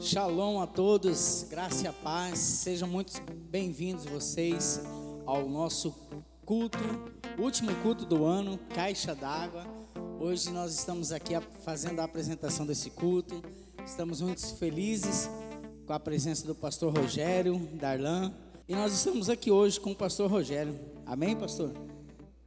[0.00, 2.38] Shalom a todos, graça e a paz.
[2.38, 4.80] Sejam muito bem-vindos vocês
[5.26, 5.94] ao nosso
[6.46, 6.78] culto,
[7.38, 9.66] último culto do ano, Caixa d'Água.
[10.18, 13.42] Hoje nós estamos aqui fazendo a apresentação desse culto.
[13.84, 15.28] Estamos muito felizes
[15.86, 18.32] com a presença do pastor Rogério, Darlan.
[18.66, 20.80] E nós estamos aqui hoje com o pastor Rogério.
[21.04, 21.74] Amém, pastor?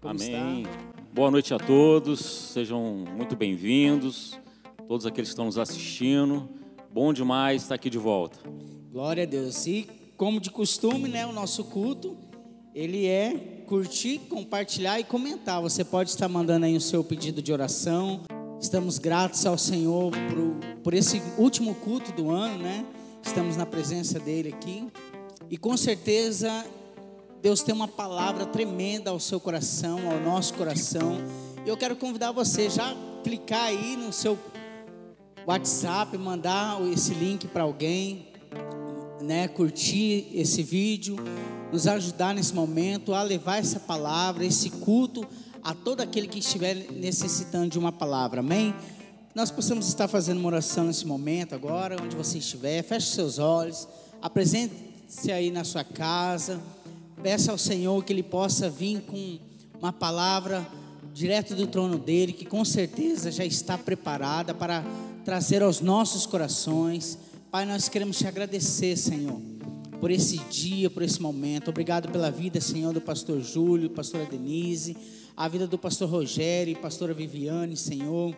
[0.01, 0.63] Como Amém.
[0.63, 0.77] Está?
[1.13, 4.39] Boa noite a todos, sejam muito bem-vindos,
[4.88, 6.62] todos aqueles que estão nos assistindo.
[6.94, 8.38] Bom demais estar aqui de volta.
[8.91, 9.65] Glória a Deus.
[9.65, 12.15] E como de costume, né, o nosso culto,
[12.71, 15.60] ele é curtir, compartilhar e comentar.
[15.60, 18.21] Você pode estar mandando aí o seu pedido de oração.
[18.61, 22.86] Estamos gratos ao Senhor por, por esse último culto do ano, né?
[23.23, 24.87] Estamos na presença dele aqui.
[25.50, 26.64] E com certeza
[27.42, 31.18] Deus tem uma palavra tremenda ao seu coração, ao nosso coração.
[31.65, 34.38] E eu quero convidar você já clicar aí no seu
[35.45, 38.28] WhatsApp, mandar esse link para alguém,
[39.22, 41.17] né, curtir esse vídeo,
[41.72, 45.26] nos ajudar nesse momento a levar essa palavra, esse culto
[45.62, 48.40] a todo aquele que estiver necessitando de uma palavra.
[48.40, 48.73] Amém?
[49.36, 52.84] Nós possamos estar fazendo uma oração nesse momento agora, onde você estiver.
[52.84, 53.88] Feche seus olhos,
[54.22, 56.62] apresente-se aí na sua casa.
[57.22, 59.39] Peça ao Senhor que Ele possa vir com
[59.80, 60.66] uma palavra
[61.14, 64.84] direto do trono dele, que com certeza já está preparada para
[65.24, 67.18] trazer aos nossos corações.
[67.50, 69.40] Pai, nós queremos te agradecer, Senhor,
[70.00, 71.70] por esse dia, por esse momento.
[71.70, 74.98] Obrigado pela vida, Senhor, do pastor Júlio, pastora Denise,
[75.36, 78.36] a vida do pastor Rogério, pastora Viviane, Senhor,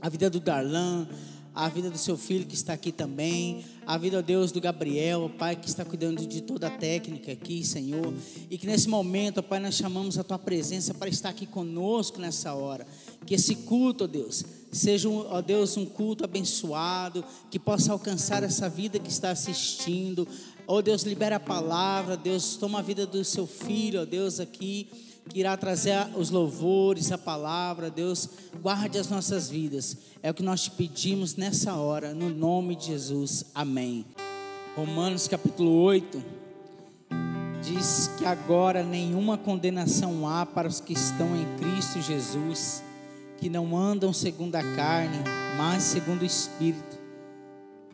[0.00, 1.08] a vida do Darlan,
[1.54, 5.30] a vida do seu filho que está aqui também, a vida, ó Deus, do Gabriel,
[5.38, 8.14] Pai, que está cuidando de toda a técnica aqui, Senhor.
[8.48, 12.20] E que nesse momento, ó Pai, nós chamamos a Tua presença para estar aqui conosco
[12.20, 12.86] nessa hora.
[13.26, 14.44] Que esse culto, ó Deus,
[14.76, 20.26] seja, ó Deus, um culto abençoado, que possa alcançar essa vida que está assistindo.
[20.66, 24.88] Ó Deus, libera a palavra, Deus, toma a vida do seu filho, ó Deus, aqui
[25.28, 28.28] que irá trazer os louvores, a palavra, Deus,
[28.62, 29.96] guarde as nossas vidas.
[30.22, 33.44] É o que nós te pedimos nessa hora, no nome de Jesus.
[33.54, 34.06] Amém.
[34.74, 36.22] Romanos capítulo 8
[37.62, 42.82] diz que agora nenhuma condenação há para os que estão em Cristo Jesus,
[43.38, 45.18] que não andam segundo a carne,
[45.56, 46.98] mas segundo o Espírito.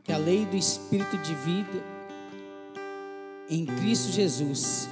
[0.03, 1.85] Que a lei do Espírito de vida
[3.49, 4.89] em Cristo Jesus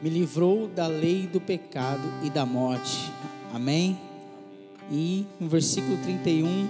[0.00, 3.12] me livrou da lei do pecado e da morte.
[3.52, 3.98] Amém?
[4.90, 6.68] E no versículo 31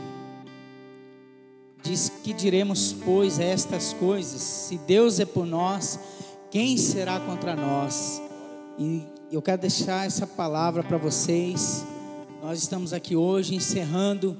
[1.82, 5.98] diz que diremos, pois, estas coisas: se Deus é por nós,
[6.50, 8.20] quem será contra nós?
[8.78, 11.84] E eu quero deixar essa palavra para vocês.
[12.42, 14.36] Nós estamos aqui hoje encerrando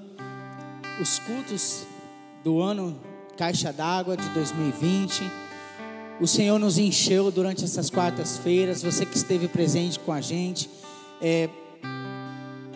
[1.01, 1.87] os cultos
[2.43, 3.01] do ano
[3.37, 5.23] Caixa d'Água de 2020
[6.23, 8.81] o Senhor nos encheu durante essas quartas-feiras.
[8.83, 10.71] Você que esteve presente com a gente,
[11.21, 11.49] é,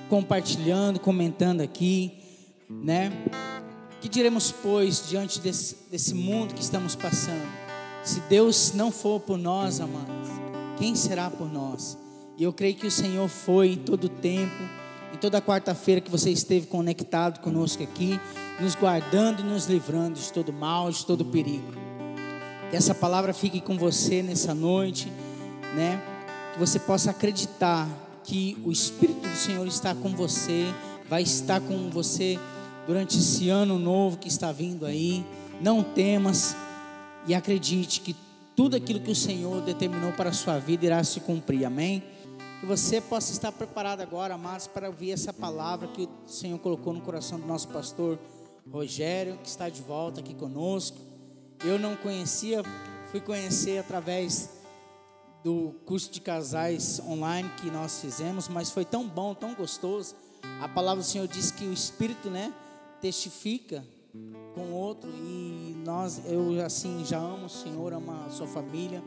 [0.09, 2.13] compartilhando, comentando aqui,
[2.69, 3.13] né?
[4.01, 7.47] Que diremos, pois, diante desse, desse mundo que estamos passando?
[8.03, 10.29] Se Deus não for por nós, amados,
[10.77, 11.97] quem será por nós?
[12.37, 14.61] E eu creio que o Senhor foi em todo o tempo,
[15.17, 18.21] toda quarta-feira que você esteve conectado conosco aqui,
[18.61, 21.73] nos guardando e nos livrando de todo mal, de todo perigo.
[22.71, 25.13] Que essa palavra fique com você nessa noite,
[25.75, 26.01] né?
[26.53, 27.89] Que você possa acreditar
[28.25, 30.67] que o Espírito do Senhor está com você,
[31.09, 32.39] vai estar com você
[32.87, 35.25] durante esse ano novo que está vindo aí.
[35.61, 36.57] Não temas
[37.27, 38.17] e acredite que
[38.55, 41.65] tudo aquilo que o Senhor determinou para a sua vida irá se cumprir.
[41.65, 42.03] Amém?
[42.67, 46.93] Que você possa estar preparado agora, amados, para ouvir essa palavra que o Senhor colocou
[46.93, 48.19] no coração do nosso pastor
[48.69, 50.99] Rogério, que está de volta aqui conosco.
[51.65, 52.65] Eu não conhecia,
[53.13, 54.51] fui conhecer através
[55.45, 60.17] do curso de casais online que nós fizemos, mas foi tão bom, tão gostoso.
[60.61, 62.53] A palavra do Senhor diz que o Espírito, né,
[63.01, 63.85] testifica
[64.57, 69.05] com o outro e nós, eu assim já amo o Senhor, amo a sua família,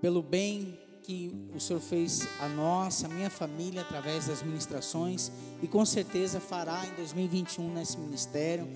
[0.00, 0.76] pelo bem
[1.10, 6.38] que o Senhor fez a nós, a minha família, através das ministrações e com certeza
[6.38, 8.68] fará em 2021 nesse ministério.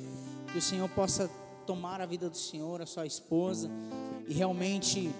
[0.51, 1.31] Que o Senhor possa
[1.65, 3.71] tomar a vida do Senhor, a sua esposa,
[4.27, 5.13] e realmente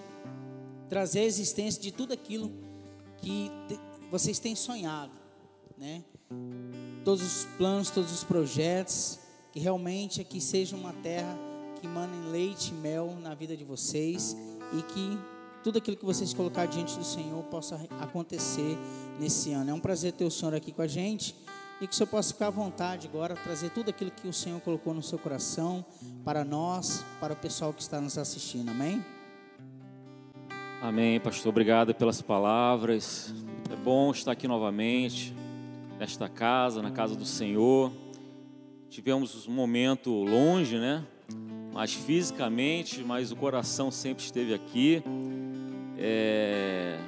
[0.89, 2.51] trazer a existência de tudo aquilo
[3.19, 3.49] que
[4.11, 5.13] vocês têm sonhado,
[5.77, 6.03] né?
[7.05, 9.19] Todos os planos, todos os projetos,
[9.53, 11.39] que realmente aqui seja uma terra
[11.79, 14.35] que mane leite e mel na vida de vocês
[14.73, 15.17] e que
[15.65, 18.77] tudo aquilo que vocês colocar diante do Senhor possa acontecer
[19.19, 19.71] nesse ano.
[19.71, 21.35] É um prazer ter o Senhor aqui com a gente
[21.81, 24.61] e que o Senhor possa ficar à vontade agora, trazer tudo aquilo que o Senhor
[24.61, 25.83] colocou no seu coração
[26.23, 28.69] para nós, para o pessoal que está nos assistindo.
[28.69, 29.03] Amém?
[30.83, 31.49] Amém, pastor.
[31.49, 33.33] Obrigado pelas palavras.
[33.71, 35.33] É bom estar aqui novamente,
[35.97, 37.91] nesta casa, na casa do Senhor.
[38.87, 41.03] Tivemos um momento longe, né?
[41.73, 45.03] Mas fisicamente, mas o coração sempre esteve aqui.
[45.97, 46.99] É...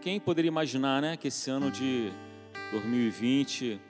[0.00, 2.12] Quem poderia imaginar, né, que esse ano de
[2.72, 3.80] 2020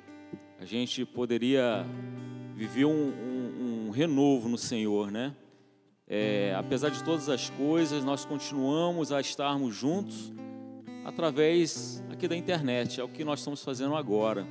[0.61, 1.85] a gente poderia
[2.55, 5.35] viver um, um, um renovo no Senhor, né?
[6.07, 10.33] É, apesar de todas as coisas, nós continuamos a estarmos juntos
[11.05, 13.01] através aqui da internet.
[13.01, 14.47] É o que nós estamos fazendo agora.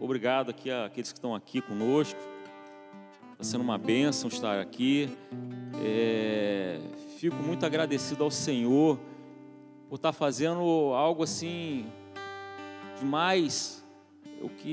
[0.00, 2.18] Obrigado aqui àqueles que estão aqui conosco.
[3.32, 5.08] Está sendo uma bênção estar aqui.
[5.84, 6.80] É,
[7.18, 8.98] fico muito agradecido ao Senhor
[9.88, 10.60] por estar fazendo
[10.94, 11.86] algo assim
[13.00, 13.84] demais
[14.40, 14.72] o que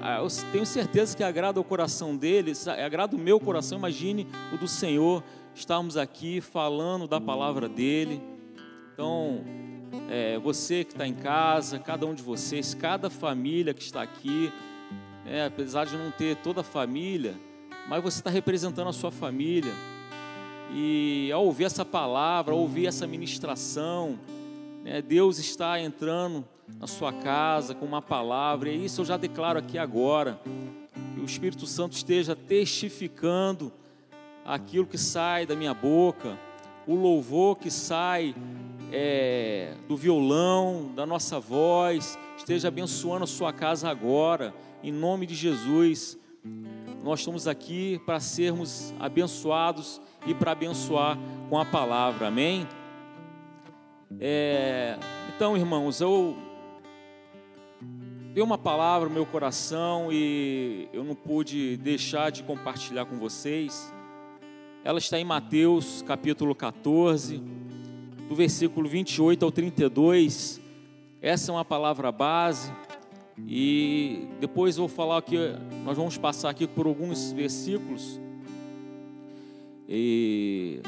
[0.00, 2.52] ah, eu tenho certeza que agrada o coração dele,
[2.82, 3.78] agrada o meu coração.
[3.78, 5.22] Imagine o do Senhor.
[5.54, 8.22] Estamos aqui falando da palavra dele.
[8.94, 9.44] Então,
[10.08, 14.52] é, você que está em casa, cada um de vocês, cada família que está aqui,
[15.26, 17.34] é, apesar de não ter toda a família,
[17.88, 19.72] mas você está representando a sua família.
[20.70, 24.18] E ao ouvir essa palavra, ao ouvir essa ministração,
[24.84, 26.44] né, Deus está entrando
[26.78, 30.38] na sua casa com uma palavra, e isso eu já declaro aqui agora.
[31.14, 33.72] Que o Espírito Santo esteja testificando
[34.44, 36.38] aquilo que sai da minha boca,
[36.86, 38.34] o louvor que sai
[38.92, 45.34] é, do violão, da nossa voz, esteja abençoando a sua casa agora, em nome de
[45.34, 46.17] Jesus.
[47.02, 51.16] Nós estamos aqui para sermos abençoados e para abençoar
[51.48, 52.66] com a palavra, amém?
[54.20, 54.98] É,
[55.34, 56.36] então, irmãos, eu
[58.34, 63.94] veio uma palavra no meu coração e eu não pude deixar de compartilhar com vocês.
[64.82, 67.38] Ela está em Mateus capítulo 14,
[68.28, 70.60] do versículo 28 ao 32.
[71.22, 72.72] Essa é uma palavra base
[73.46, 75.36] e depois vou falar aqui,
[75.84, 78.20] nós vamos passar aqui por alguns versículos.
[79.88, 80.80] E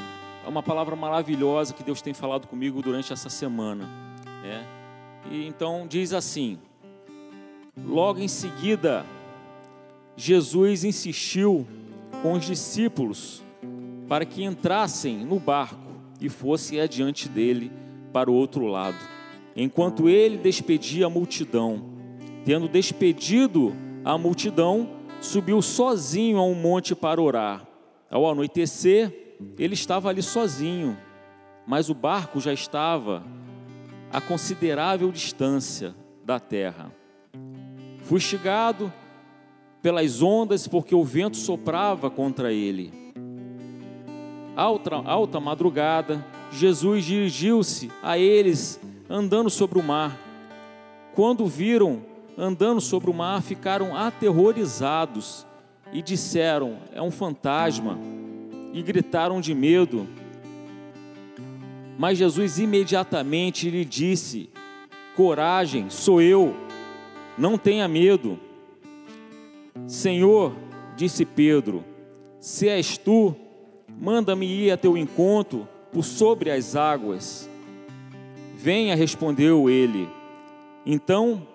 [0.45, 3.89] é uma palavra maravilhosa que Deus tem falado comigo durante essa semana,
[4.43, 4.67] né?
[5.31, 6.59] E então diz assim:
[7.87, 9.07] Logo em seguida,
[10.17, 11.67] Jesus insistiu
[12.23, 13.43] com os discípulos
[14.09, 17.71] para que entrassem no barco e fossem adiante dele
[18.13, 18.99] para o outro lado,
[19.57, 21.90] enquanto ele despedia a multidão.
[22.45, 24.89] Tendo despedido a multidão,
[25.21, 27.67] subiu sozinho a um monte para orar.
[28.11, 30.97] Ao anoitecer, ele estava ali sozinho,
[31.67, 33.23] mas o barco já estava
[34.13, 35.95] a considerável distância
[36.25, 36.93] da terra
[38.11, 38.93] fustigado
[39.81, 42.93] pelas ondas, porque o vento soprava contra ele.
[44.57, 50.19] Alta, alta madrugada, Jesus dirigiu-se a eles andando sobre o mar.
[51.15, 52.03] Quando viram
[52.41, 55.47] andando sobre o mar, ficaram aterrorizados
[55.93, 57.99] e disseram: É um fantasma,
[58.73, 60.07] e gritaram de medo.
[61.99, 64.49] Mas Jesus imediatamente lhe disse:
[65.15, 66.57] Coragem, sou eu
[67.41, 68.39] não tenha medo.
[69.87, 70.53] Senhor,
[70.95, 71.83] disse Pedro,
[72.39, 73.35] se és tu,
[73.99, 77.49] manda-me ir a teu encontro por sobre as águas.
[78.55, 80.07] Venha, respondeu ele.
[80.85, 81.47] Então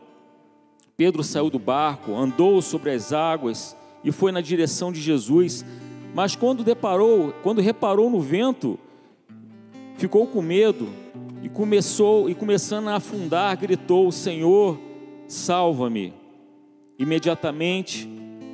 [0.97, 5.65] Pedro saiu do barco, andou sobre as águas e foi na direção de Jesus.
[6.13, 8.79] Mas quando deparou, quando reparou no vento,
[9.97, 10.87] ficou com medo
[11.43, 14.79] e começou e começando a afundar, gritou: Senhor,
[15.27, 16.13] salva-me.
[16.97, 18.09] Imediatamente,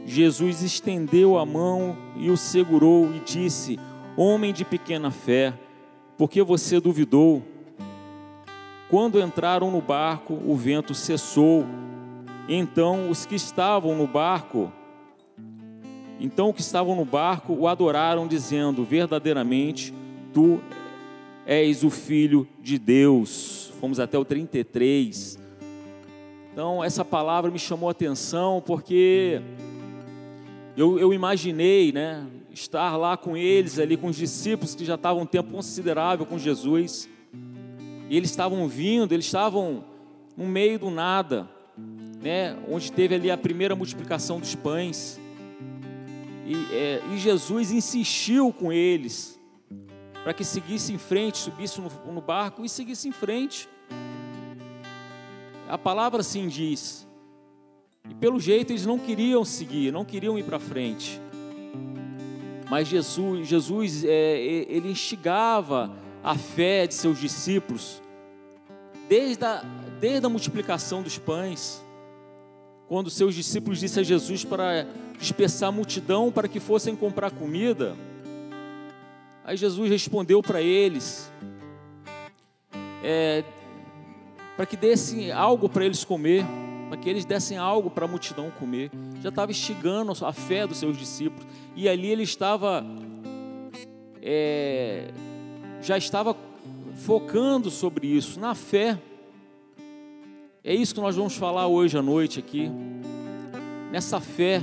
[0.05, 3.79] Jesus estendeu a mão e o segurou e disse:
[4.17, 5.53] Homem de pequena fé,
[6.17, 7.43] por que você duvidou?
[8.89, 11.65] Quando entraram no barco, o vento cessou.
[12.48, 14.71] Então os que estavam no barco,
[16.19, 19.93] então os que estavam no barco o adoraram, dizendo: Verdadeiramente,
[20.33, 20.60] tu
[21.45, 23.71] és o Filho de Deus.
[23.79, 25.39] Fomos até o 33.
[26.51, 29.41] Então, essa palavra me chamou a atenção porque
[30.75, 35.24] eu, eu imaginei, né, estar lá com eles, ali com os discípulos que já estavam
[35.24, 37.10] um tempo considerável com Jesus,
[38.10, 39.86] e eles estavam vindo, eles estavam
[40.36, 41.50] no meio do nada,
[42.21, 45.19] né, onde teve ali a primeira multiplicação dos pães,
[46.45, 49.39] e, é, e Jesus insistiu com eles
[50.23, 53.67] para que seguisse em frente, subisse no, no barco e seguisse em frente.
[55.67, 57.07] A palavra assim diz
[58.09, 61.21] E pelo jeito eles não queriam seguir, não queriam ir para frente.
[62.69, 64.37] Mas Jesus, Jesus é,
[64.69, 65.91] ele instigava
[66.23, 68.01] a fé de seus discípulos
[69.09, 69.63] desde a,
[69.99, 71.83] desde a multiplicação dos pães,
[72.91, 74.86] quando seus discípulos disseram a Jesus para
[75.17, 77.95] dispersar a multidão para que fossem comprar comida.
[79.45, 81.31] Aí Jesus respondeu para eles,
[83.01, 83.45] é,
[84.57, 86.43] para que dessem algo para eles comer,
[86.89, 88.91] para que eles dessem algo para a multidão comer.
[89.21, 92.86] Já estava instigando a fé dos seus discípulos, e ali ele estava,
[94.21, 95.12] é,
[95.81, 96.36] já estava
[96.98, 99.00] focando sobre isso, na fé.
[100.63, 102.70] É isso que nós vamos falar hoje à noite aqui,
[103.91, 104.62] nessa fé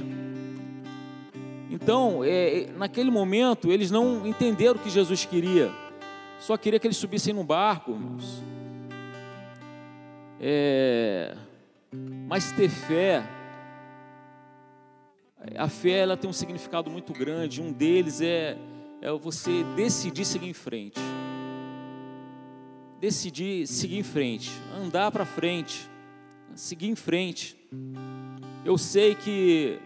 [1.71, 5.71] então, é, é, naquele momento, eles não entenderam o que Jesus queria,
[6.40, 7.99] só queria que eles subissem no barco.
[10.40, 11.37] É,
[12.26, 13.23] mas ter fé,
[15.57, 17.61] a fé ela tem um significado muito grande.
[17.61, 18.57] Um deles é,
[19.02, 20.99] é você decidir seguir em frente,
[23.00, 25.88] decidir seguir em frente, andar para frente,
[26.55, 27.57] seguir em frente.
[28.64, 29.78] Eu sei que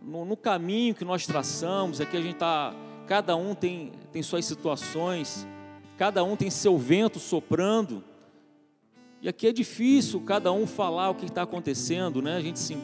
[0.00, 2.74] no, no caminho que nós traçamos, aqui a gente está,
[3.06, 5.46] cada um tem, tem suas situações,
[5.98, 8.04] cada um tem seu vento soprando,
[9.20, 12.36] e aqui é difícil cada um falar o que está acontecendo, né?
[12.36, 12.76] A gente, se,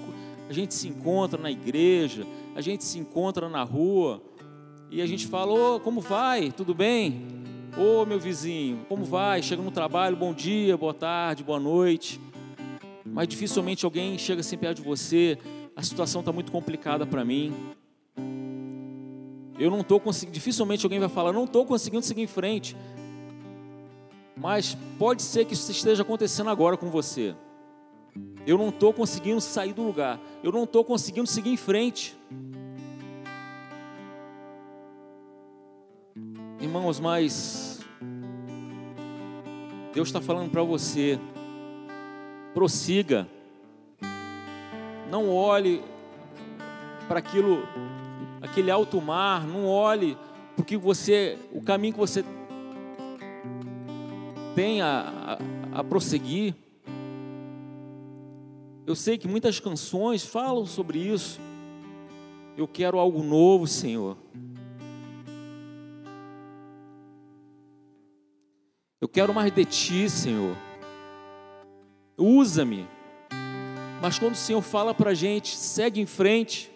[0.48, 4.22] a gente se encontra na igreja, a gente se encontra na rua,
[4.90, 6.52] e a gente fala: Ô, como vai?
[6.52, 7.37] Tudo bem?
[7.78, 9.40] Ô, meu vizinho, como vai?
[9.42, 12.20] Chega no trabalho, bom dia, boa tarde, boa noite.
[13.04, 15.38] Mas dificilmente alguém chega assim perto de você
[15.78, 17.54] a situação está muito complicada para mim.
[19.56, 22.76] Eu não estou conseguindo, dificilmente alguém vai falar, não estou conseguindo seguir em frente.
[24.36, 27.32] Mas pode ser que isso esteja acontecendo agora com você.
[28.44, 30.18] Eu não estou conseguindo sair do lugar.
[30.42, 32.16] Eu não estou conseguindo seguir em frente.
[36.60, 37.67] Irmãos, mas
[39.98, 41.18] Deus está falando para você,
[42.54, 43.26] prossiga.
[45.10, 45.82] Não olhe
[47.08, 47.66] para aquilo,
[48.40, 50.16] aquele alto mar, não olhe
[50.54, 52.24] porque você, o caminho que você
[54.54, 55.40] tem a,
[55.72, 56.54] a, a prosseguir.
[58.86, 61.40] Eu sei que muitas canções falam sobre isso.
[62.56, 64.16] Eu quero algo novo, Senhor.
[69.00, 70.56] Eu quero mais de Ti, Senhor.
[72.16, 72.88] Usa-me.
[74.02, 76.70] Mas quando o Senhor fala para a gente, segue em frente,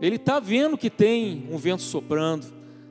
[0.00, 2.46] Ele está vendo que tem um vento soprando,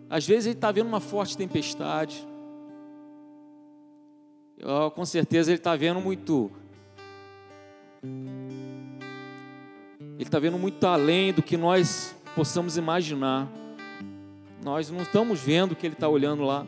[0.09, 2.27] às vezes Ele está vendo uma forte tempestade,
[4.63, 6.51] oh, com certeza Ele está vendo muito,
[10.01, 13.49] Ele está vendo muito além do que nós possamos imaginar,
[14.63, 16.65] nós não estamos vendo o que Ele está olhando lá,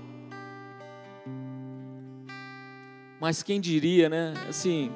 [3.19, 4.33] mas quem diria, né?
[4.47, 4.91] Assim,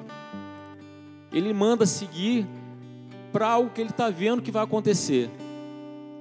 [1.32, 2.48] ele manda seguir
[3.32, 5.30] para algo que ele está vendo que vai acontecer.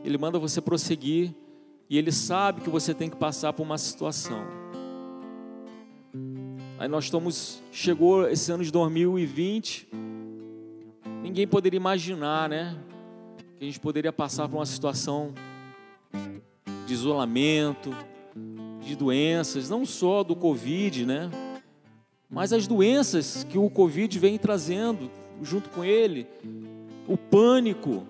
[0.04, 1.34] Ele manda você prosseguir
[1.88, 4.42] e ele sabe que você tem que passar por uma situação.
[6.78, 9.88] Aí nós estamos, chegou esse ano de 2020,
[11.22, 12.76] ninguém poderia imaginar, né?
[13.58, 15.32] Que a gente poderia passar por uma situação
[16.84, 17.94] de isolamento,
[18.80, 21.30] de doenças, não só do Covid, né?
[22.32, 25.10] Mas as doenças que o Covid vem trazendo
[25.42, 26.26] junto com ele,
[27.06, 28.04] o pânico,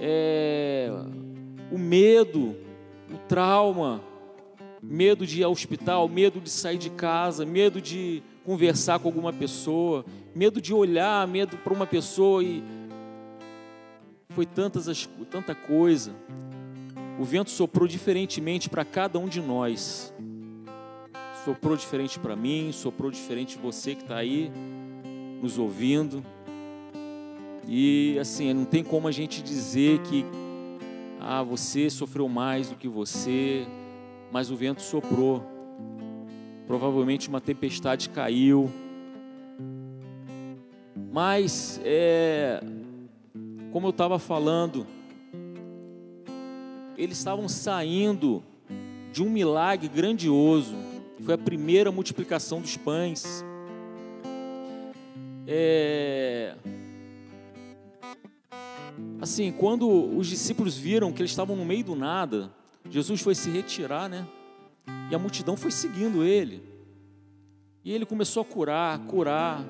[0.00, 0.90] é,
[1.70, 2.56] o medo,
[3.12, 4.00] o trauma,
[4.82, 9.34] medo de ir ao hospital, medo de sair de casa, medo de conversar com alguma
[9.34, 10.02] pessoa,
[10.34, 12.62] medo de olhar, medo para uma pessoa e
[14.30, 16.14] foi tantas tanta coisa.
[17.20, 20.14] O vento soprou diferentemente para cada um de nós
[21.48, 24.52] soprou diferente para mim, soprou diferente você que está aí
[25.40, 26.22] nos ouvindo.
[27.66, 30.26] E assim, não tem como a gente dizer que
[31.18, 33.66] ah, você sofreu mais do que você,
[34.30, 35.42] mas o vento soprou.
[36.66, 38.70] Provavelmente uma tempestade caiu.
[41.10, 42.60] Mas é,
[43.72, 44.86] como eu estava falando,
[46.94, 48.42] eles estavam saindo
[49.10, 50.87] de um milagre grandioso
[51.22, 53.44] foi a primeira multiplicação dos pães.
[55.46, 56.54] É...
[59.20, 62.50] Assim, quando os discípulos viram que eles estavam no meio do nada,
[62.88, 64.26] Jesus foi se retirar, né?
[65.10, 66.62] E a multidão foi seguindo ele.
[67.84, 69.64] E ele começou a curar, curar.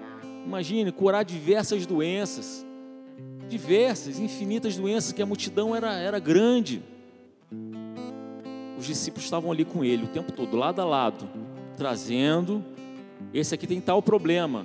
[0.45, 2.65] imagine, curar diversas doenças,
[3.49, 6.83] diversas, infinitas doenças, que a multidão era, era grande.
[8.79, 11.29] Os discípulos estavam ali com ele o tempo todo, lado a lado,
[11.77, 12.65] trazendo.
[13.35, 14.65] Esse aqui tem tal problema.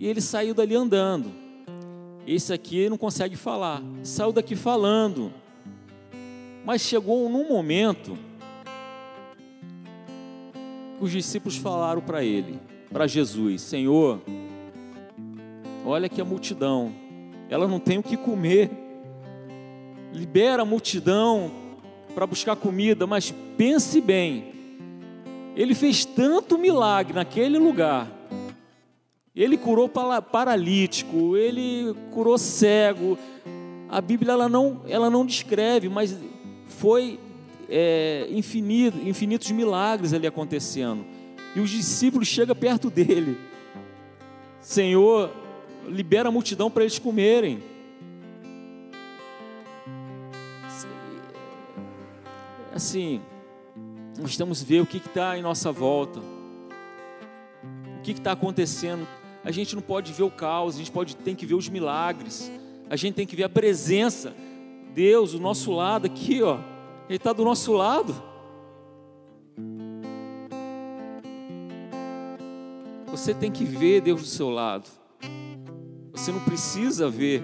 [0.00, 1.30] E ele saiu dali andando.
[2.26, 3.82] Esse aqui não consegue falar.
[4.02, 5.30] Saiu daqui falando.
[6.64, 8.16] Mas chegou num momento
[10.98, 12.58] que os discípulos falaram para ele,
[12.90, 14.22] para Jesus: Senhor,
[15.84, 16.94] olha que a multidão,
[17.50, 18.70] ela não tem o que comer.
[20.14, 21.63] Libera a multidão
[22.14, 24.52] para buscar comida, mas pense bem.
[25.56, 28.10] Ele fez tanto milagre naquele lugar.
[29.34, 33.18] Ele curou paralítico, ele curou cego.
[33.88, 36.16] A Bíblia ela não, ela não descreve, mas
[36.68, 37.18] foi
[37.68, 41.04] é, infinito, infinitos milagres ali acontecendo.
[41.54, 43.36] E os discípulos chegam perto dele.
[44.60, 45.30] Senhor,
[45.88, 47.62] libera a multidão para eles comerem.
[52.74, 53.22] Assim,
[54.18, 59.06] nós que ver o que está em nossa volta, o que está acontecendo.
[59.44, 62.50] A gente não pode ver o caos, a gente pode, tem que ver os milagres,
[62.90, 64.34] a gente tem que ver a presença,
[64.92, 66.58] Deus, do nosso lado aqui, ó,
[67.08, 68.12] Ele está do nosso lado.
[73.06, 74.90] Você tem que ver Deus do seu lado.
[76.10, 77.40] Você não precisa ver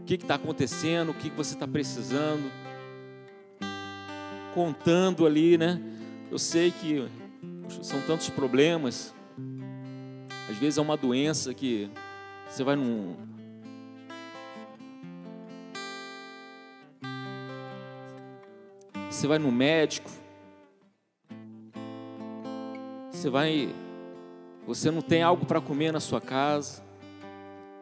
[0.00, 2.61] o que está acontecendo, o que você está precisando,
[4.54, 5.80] contando ali, né?
[6.30, 7.08] Eu sei que
[7.82, 9.14] são tantos problemas.
[10.50, 11.90] Às vezes é uma doença que
[12.48, 13.16] você vai num.
[19.10, 20.10] Você vai no médico.
[23.10, 23.72] Você vai
[24.66, 26.82] você não tem algo para comer na sua casa.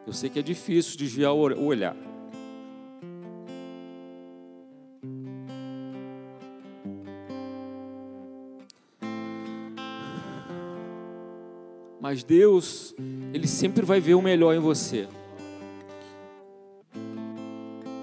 [0.05, 1.95] Eu sei que é difícil desviar o olhar.
[12.01, 12.95] Mas Deus,
[13.31, 15.07] Ele sempre vai ver o melhor em você.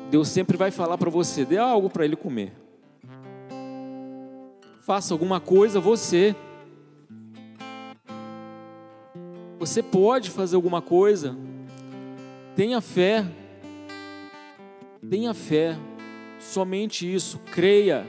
[0.09, 2.53] Deus sempre vai falar para você: dê algo para Ele comer.
[4.83, 6.37] Faça alguma coisa você.
[9.59, 11.37] Você pode fazer alguma coisa.
[12.55, 13.27] Tenha fé.
[15.11, 15.77] Tenha fé.
[16.39, 17.41] Somente isso.
[17.53, 18.07] Creia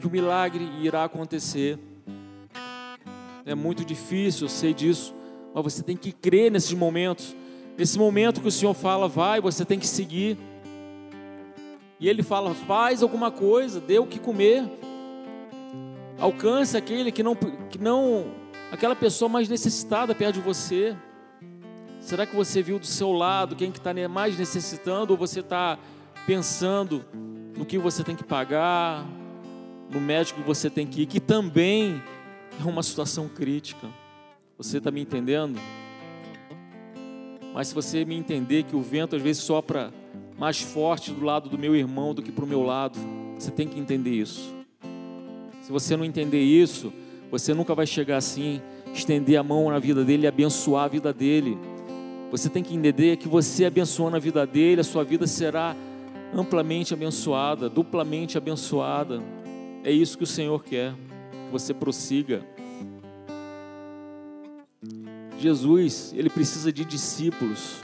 [0.00, 1.78] que o milagre irá acontecer.
[3.48, 5.14] É muito difícil, eu sei disso,
[5.54, 7.36] mas você tem que crer nesses momentos.
[7.78, 10.36] Nesse momento que o Senhor fala, vai, você tem que seguir.
[12.00, 14.64] E Ele fala, faz alguma coisa, dê o que comer.
[16.18, 18.32] Alcance aquele que não, que não
[18.72, 20.96] aquela pessoa mais necessitada perto de você?
[22.00, 25.78] Será que você viu do seu lado quem que está mais necessitando ou você está
[26.26, 27.04] pensando
[27.56, 29.06] no que você tem que pagar,
[29.88, 32.02] no médico que você tem que ir, que também
[32.60, 33.88] é uma situação crítica?
[34.58, 35.58] Você está me entendendo?
[37.52, 39.92] Mas se você me entender que o vento às vezes sopra
[40.38, 42.98] mais forte do lado do meu irmão do que para o meu lado,
[43.38, 44.54] você tem que entender isso.
[45.62, 46.92] Se você não entender isso,
[47.30, 48.60] você nunca vai chegar assim,
[48.94, 51.58] estender a mão na vida dele e abençoar a vida dele.
[52.30, 55.76] Você tem que entender que você abençoando a vida dele, a sua vida será
[56.34, 59.22] amplamente abençoada, duplamente abençoada.
[59.82, 60.94] É isso que o Senhor quer,
[61.46, 62.44] que você prossiga.
[65.38, 67.80] Jesus, ele precisa de discípulos.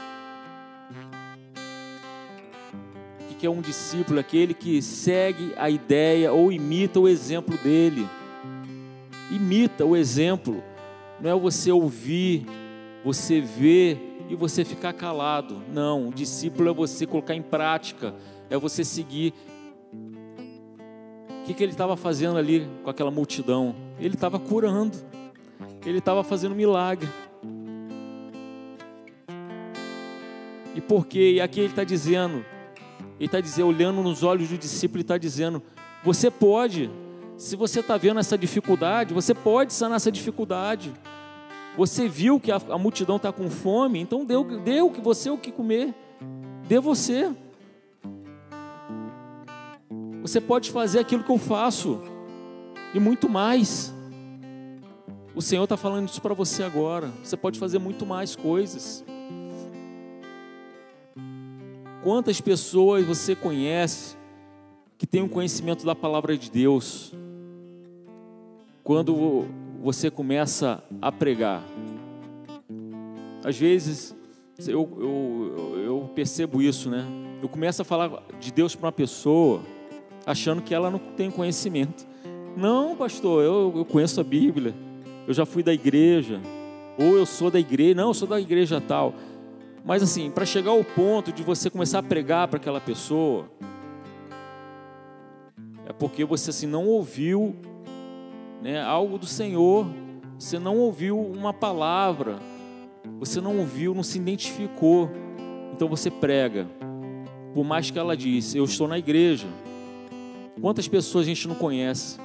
[3.31, 4.21] O que é um discípulo?
[4.21, 8.07] Aquele que segue a ideia ou imita o exemplo dele
[9.35, 10.63] imita o exemplo.
[11.21, 12.47] Não é você ouvir,
[13.05, 15.63] você ver e você ficar calado.
[15.73, 18.15] Não, o discípulo é você colocar em prática,
[18.51, 19.33] é você seguir.
[21.43, 23.75] O que, que ele estava fazendo ali com aquela multidão?
[23.99, 24.97] Ele estava curando,
[25.85, 27.09] ele estava fazendo milagre.
[30.73, 31.33] E por quê?
[31.33, 32.45] E aqui ele está dizendo,
[33.19, 35.61] ele está dizendo, olhando nos olhos do discípulo, ele está dizendo:
[36.05, 36.89] você pode,
[37.37, 40.93] se você está vendo essa dificuldade, você pode sanar essa dificuldade.
[41.77, 45.29] Você viu que a, a multidão está com fome, então dê, dê o que você
[45.29, 45.93] o que comer.
[46.69, 47.35] Dê você.
[50.33, 52.01] Você pode fazer aquilo que eu faço
[52.95, 53.93] e muito mais.
[55.35, 57.13] O Senhor está falando isso para você agora.
[57.23, 59.05] Você pode fazer muito mais coisas.
[62.03, 64.17] Quantas pessoas você conhece
[64.97, 67.13] que tem um conhecimento da palavra de Deus?
[68.83, 69.45] quando
[69.83, 71.63] você começa a pregar,
[73.45, 74.17] Às vezes,
[74.67, 77.05] eu, eu, eu percebo isso, né?
[77.43, 79.61] Eu começo a falar de Deus para uma pessoa,
[80.27, 82.07] achando que ela não tem conhecimento.
[82.57, 84.75] Não, pastor, eu, eu conheço a Bíblia,
[85.27, 86.41] eu já fui da igreja,
[86.99, 89.15] ou eu sou da igreja, não, eu sou da igreja tal.
[89.85, 93.47] Mas assim, para chegar ao ponto de você começar a pregar para aquela pessoa,
[95.87, 97.57] é porque você assim não ouviu
[98.63, 99.87] né, algo do Senhor,
[100.39, 102.39] você não ouviu uma palavra,
[103.19, 105.11] você não ouviu, não se identificou.
[105.73, 106.67] Então você prega.
[107.55, 109.47] Por mais que ela disse, eu estou na igreja.
[110.61, 112.19] Quantas pessoas a gente não conhece?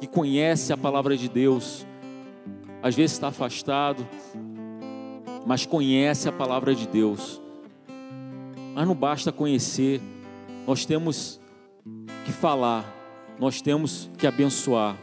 [0.00, 1.86] Que conhece a palavra de Deus,
[2.82, 4.06] às vezes está afastado,
[5.46, 7.40] mas conhece a palavra de Deus.
[8.74, 10.00] Mas não basta conhecer,
[10.66, 11.40] nós temos
[12.24, 12.84] que falar,
[13.38, 14.96] nós temos que abençoar.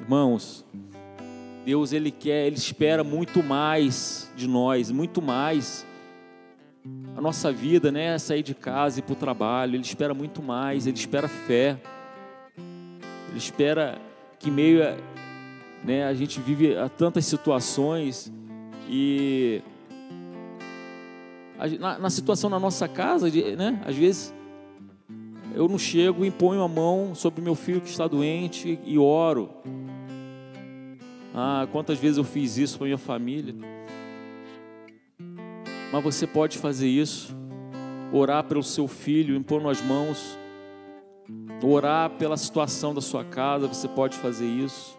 [0.00, 0.64] Irmãos,
[1.64, 5.86] Deus ele quer, ele espera muito mais de nós, muito mais.
[7.16, 10.42] A nossa vida, né, é sair de casa e para o trabalho, ele espera muito
[10.42, 11.76] mais, ele espera fé.
[13.28, 13.98] Ele espera
[14.38, 14.96] que meio a,
[15.84, 18.32] né, a gente vive a tantas situações
[18.88, 19.60] e
[21.78, 24.34] na, na situação na nossa casa, né, às vezes
[25.54, 29.50] eu não chego e ponho a mão sobre meu filho que está doente e oro.
[31.34, 33.54] Ah, quantas vezes eu fiz isso para minha família?
[35.92, 37.34] Mas você pode fazer isso,
[38.12, 40.38] orar pelo seu filho, impor as mãos,
[41.62, 44.96] orar pela situação da sua casa, você pode fazer isso.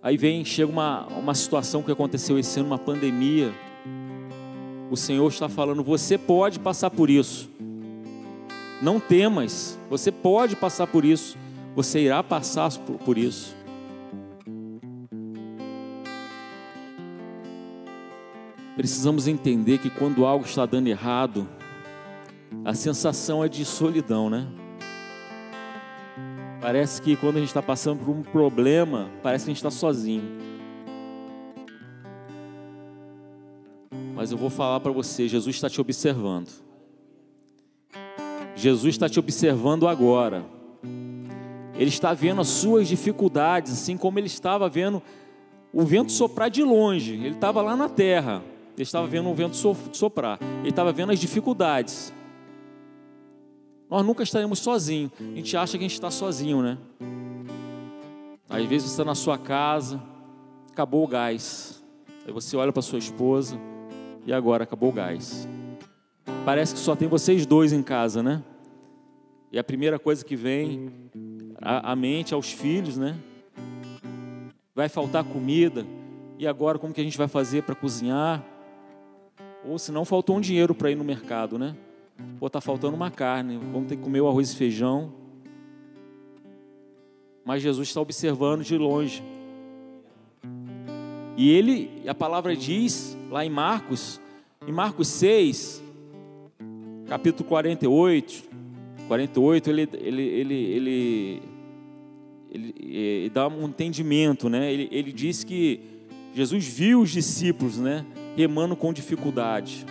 [0.00, 3.52] Aí vem, chega uma, uma situação que aconteceu esse ano, uma pandemia.
[4.90, 7.50] O Senhor está falando, você pode passar por isso.
[8.80, 11.36] Não temas, você pode passar por isso.
[11.74, 12.70] Você irá passar
[13.04, 13.57] por isso.
[18.78, 21.48] Precisamos entender que quando algo está dando errado,
[22.64, 24.46] a sensação é de solidão, né?
[26.60, 29.70] Parece que quando a gente está passando por um problema, parece que a gente está
[29.72, 30.22] sozinho.
[34.14, 36.48] Mas eu vou falar para você: Jesus está te observando.
[38.54, 40.46] Jesus está te observando agora.
[41.74, 45.02] Ele está vendo as suas dificuldades, assim como ele estava vendo
[45.72, 47.14] o vento soprar de longe.
[47.14, 48.40] Ele estava lá na terra,
[48.78, 49.56] ele estava vendo o vento
[49.92, 52.12] soprar, ele estava vendo as dificuldades.
[53.90, 55.10] Nós nunca estaremos sozinhos.
[55.18, 56.78] A gente acha que a gente está sozinho, né?
[58.48, 60.00] Às vezes você está na sua casa,
[60.70, 61.82] acabou o gás.
[62.26, 63.58] Aí você olha para sua esposa
[64.26, 65.48] e agora acabou o gás.
[66.44, 68.42] Parece que só tem vocês dois em casa, né?
[69.50, 70.92] E a primeira coisa que vem
[71.60, 73.18] à mente aos filhos, né?
[74.74, 75.84] Vai faltar comida.
[76.38, 78.44] E agora como que a gente vai fazer para cozinhar?
[79.64, 81.76] Ou se não faltou um dinheiro para ir no mercado, né?
[82.38, 85.12] Pô, tá faltando uma carne, vamos ter que comer o arroz e feijão.
[87.44, 89.22] Mas Jesus está observando de longe.
[91.36, 94.20] E ele, a palavra diz lá em Marcos,
[94.66, 95.82] em Marcos 6,
[97.06, 98.44] capítulo 48,
[99.06, 101.42] 48, ele, ele, ele, ele,
[102.50, 104.72] ele, ele dá um entendimento, né?
[104.72, 105.80] Ele, ele diz que
[106.34, 108.04] Jesus viu os discípulos, né?
[108.38, 109.84] Remando com dificuldade.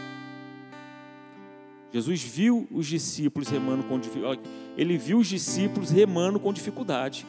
[1.92, 4.40] Jesus viu os discípulos remando com dificuldade.
[4.78, 7.26] Ele viu os discípulos remando com dificuldade,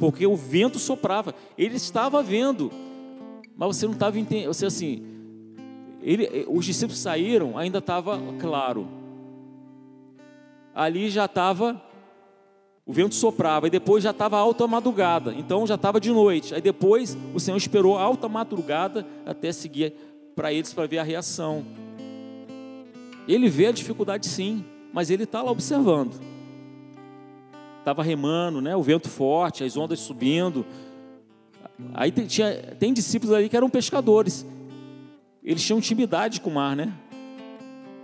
[0.00, 1.34] porque o vento soprava.
[1.58, 2.72] Ele estava vendo,
[3.54, 4.46] mas você não estava entendendo.
[4.46, 5.04] Você assim,
[6.00, 8.88] ele, os discípulos saíram, ainda estava claro.
[10.74, 11.82] Ali já estava,
[12.86, 16.54] o vento soprava, e depois já estava alta madrugada, então já estava de noite.
[16.54, 21.64] Aí depois o Senhor esperou alta madrugada até seguir para eles para ver a reação.
[23.28, 26.20] Ele vê a dificuldade sim, mas ele está lá observando.
[27.78, 28.74] Estava remando, né?
[28.76, 30.64] o vento forte, as ondas subindo.
[31.94, 34.46] Aí tem, tinha, tem discípulos ali que eram pescadores.
[35.42, 36.92] Eles tinham intimidade com o mar, né?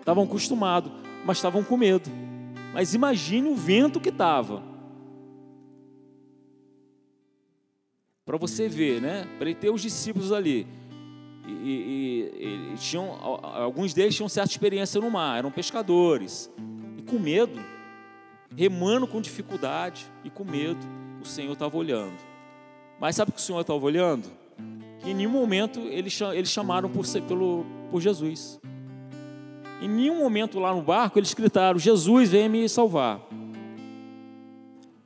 [0.00, 0.90] Estavam acostumados,
[1.24, 2.10] mas estavam com medo.
[2.72, 4.62] Mas imagine o vento que estava.
[8.24, 9.26] Para você ver, né?
[9.38, 10.66] Para ele ter os discípulos ali
[11.48, 16.50] e, e, e, tinham, alguns deles tinham certa experiência no mar, eram pescadores,
[16.96, 17.58] e com medo,
[18.54, 20.80] remando com dificuldade e com medo,
[21.20, 22.16] o Senhor estava olhando.
[23.00, 24.28] Mas sabe o que o Senhor estava olhando?
[25.00, 28.60] Que em nenhum momento eles, eles chamaram por, pelo, por Jesus.
[29.80, 33.20] Em nenhum momento lá no barco eles gritaram: Jesus, vem me salvar.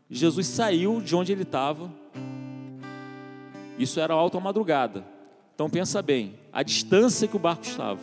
[0.08, 1.90] Jesus saiu de onde ele estava
[3.78, 5.11] Isso era alta madrugada.
[5.54, 8.00] Então pensa bem, a distância que o barco estava.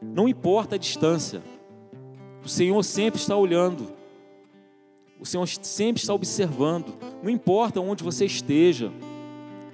[0.00, 1.42] Não importa a distância.
[2.44, 3.92] O Senhor sempre está olhando.
[5.20, 6.94] O Senhor sempre está observando.
[7.22, 8.92] Não importa onde você esteja.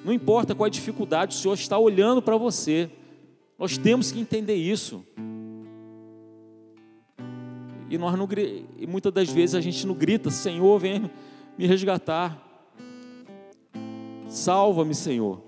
[0.05, 2.91] Não importa qual a dificuldade, o Senhor está olhando para você.
[3.59, 5.05] Nós temos que entender isso.
[7.89, 8.29] E nós não
[8.77, 11.11] e muitas das vezes a gente não grita, Senhor, vem
[11.57, 12.43] me resgatar.
[14.27, 15.43] Salva-me, Senhor.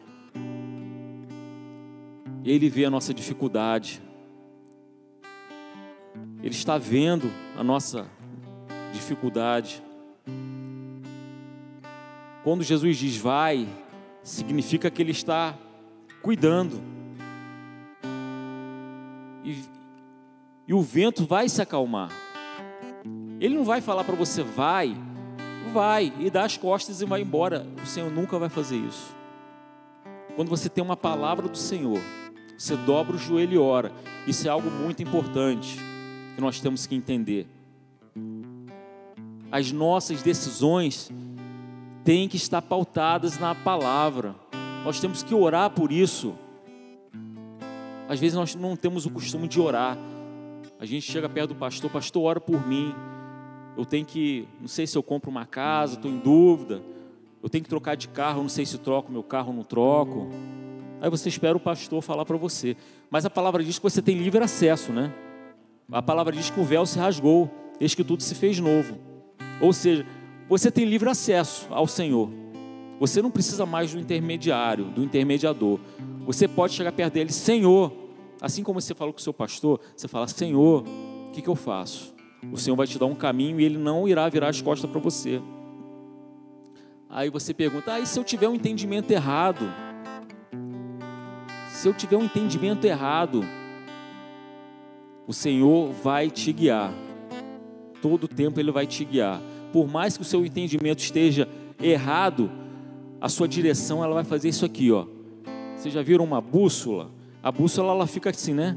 [2.46, 4.00] Ele vê a nossa dificuldade.
[6.40, 7.28] Ele está vendo
[7.58, 8.06] a nossa
[8.92, 9.82] dificuldade.
[12.44, 13.68] Quando Jesus diz vai,
[14.22, 15.58] significa que Ele está
[16.22, 16.80] cuidando.
[19.44, 19.64] E,
[20.68, 22.12] e o vento vai se acalmar.
[23.40, 24.96] Ele não vai falar para você vai,
[25.72, 27.66] vai e dá as costas e vai embora.
[27.82, 29.16] O Senhor nunca vai fazer isso.
[30.36, 32.00] Quando você tem uma palavra do Senhor,
[32.56, 33.92] você dobra o joelho e ora.
[34.26, 35.78] Isso é algo muito importante
[36.34, 37.46] que nós temos que entender.
[39.50, 41.10] As nossas decisões
[42.04, 44.34] têm que estar pautadas na palavra.
[44.84, 46.34] Nós temos que orar por isso.
[48.08, 49.98] Às vezes nós não temos o costume de orar.
[50.78, 52.94] A gente chega perto do pastor, pastor, ora por mim.
[53.76, 56.82] Eu tenho que, não sei se eu compro uma casa, estou em dúvida.
[57.42, 60.28] Eu tenho que trocar de carro, não sei se troco meu carro ou não troco.
[61.00, 62.76] Aí você espera o pastor falar para você.
[63.10, 65.12] Mas a palavra diz que você tem livre acesso, né?
[65.90, 68.98] A palavra diz que o véu se rasgou, eis que tudo se fez novo.
[69.60, 70.06] Ou seja,
[70.48, 72.30] você tem livre acesso ao Senhor.
[72.98, 75.78] Você não precisa mais do intermediário, do intermediador.
[76.24, 77.92] Você pode chegar perto dele, Senhor.
[78.40, 80.82] Assim como você falou com o seu pastor, você fala, Senhor,
[81.28, 82.14] o que, que eu faço?
[82.52, 85.00] O Senhor vai te dar um caminho e ele não irá virar as costas para
[85.00, 85.40] você.
[87.08, 89.64] Aí você pergunta, ah, e se eu tiver um entendimento errado?
[91.86, 93.44] Se eu tiver um entendimento errado,
[95.24, 96.92] o Senhor vai te guiar.
[98.02, 99.40] Todo o tempo Ele vai te guiar.
[99.72, 101.48] Por mais que o seu entendimento esteja
[101.80, 102.50] errado,
[103.20, 105.06] a sua direção ela vai fazer isso aqui, ó.
[105.76, 107.08] Vocês já viram uma bússola?
[107.40, 108.76] A bússola ela fica assim, né?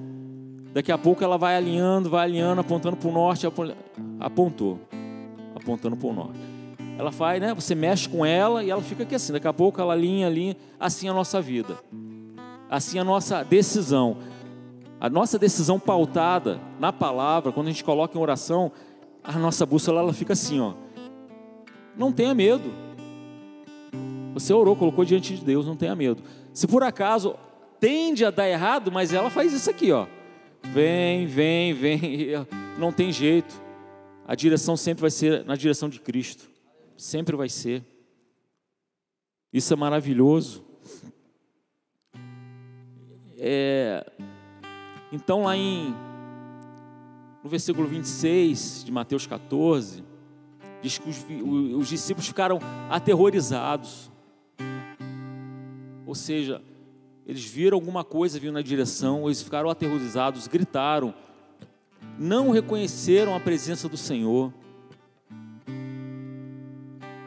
[0.72, 3.48] Daqui a pouco ela vai alinhando, vai alinhando, apontando para o norte,
[4.20, 4.82] apontou,
[5.56, 6.40] apontando para o norte.
[6.96, 7.56] Ela faz, né?
[7.56, 9.34] Você mexe com ela e ela fica aqui assim.
[9.34, 10.56] Daqui a pouco ela alinha, alinha.
[10.80, 11.76] Assim é a nossa vida.
[12.70, 14.18] Assim a nossa decisão.
[15.00, 18.72] A nossa decisão pautada na palavra, quando a gente coloca em oração,
[19.24, 20.74] a nossa bússola ela fica assim, ó.
[21.98, 22.72] Não tenha medo.
[24.34, 26.22] Você orou, colocou diante de Deus, não tenha medo.
[26.54, 27.36] Se por acaso
[27.80, 30.06] tende a dar errado, mas ela faz isso aqui, ó.
[30.64, 32.00] Vem, vem, vem.
[32.78, 33.62] Não tem jeito.
[34.28, 36.50] A direção sempre vai ser na direção de Cristo.
[36.96, 37.84] Sempre vai ser.
[39.52, 40.64] Isso é maravilhoso.
[43.42, 44.06] É,
[45.14, 45.96] então, lá em,
[47.42, 50.04] no versículo 26 de Mateus 14,
[50.82, 51.26] diz que os,
[51.80, 54.12] os discípulos ficaram aterrorizados.
[56.06, 56.62] Ou seja,
[57.26, 61.14] eles viram alguma coisa vindo na direção, eles ficaram aterrorizados, gritaram,
[62.18, 64.54] não reconheceram a presença do Senhor.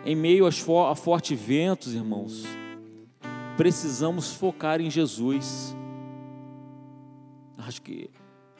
[0.04, 2.44] Em meio a fortes ventos, irmãos,
[3.56, 5.74] precisamos focar em Jesus.
[7.66, 8.10] Acho que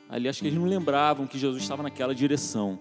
[0.09, 2.79] ali acho que eles não lembravam que Jesus estava naquela direção.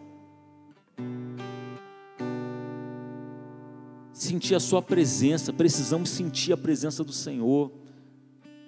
[4.13, 7.71] Sentir a sua presença, precisamos sentir a presença do Senhor.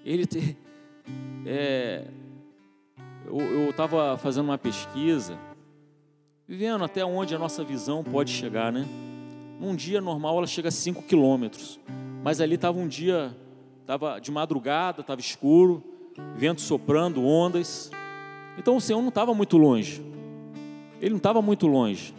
[0.04, 0.58] Ele te,
[1.46, 2.08] é,
[3.26, 5.38] eu estava fazendo uma pesquisa,
[6.48, 8.88] vivendo até onde a nossa visão pode chegar, né?
[9.60, 11.80] Num dia normal ela chega a 5 quilômetros,
[12.24, 13.36] mas ali estava um dia,
[13.82, 15.93] estava de madrugada, estava escuro,
[16.36, 17.90] vento soprando, ondas.
[18.58, 20.02] Então o Senhor não estava muito longe.
[21.02, 22.14] Ele não estava muito longe,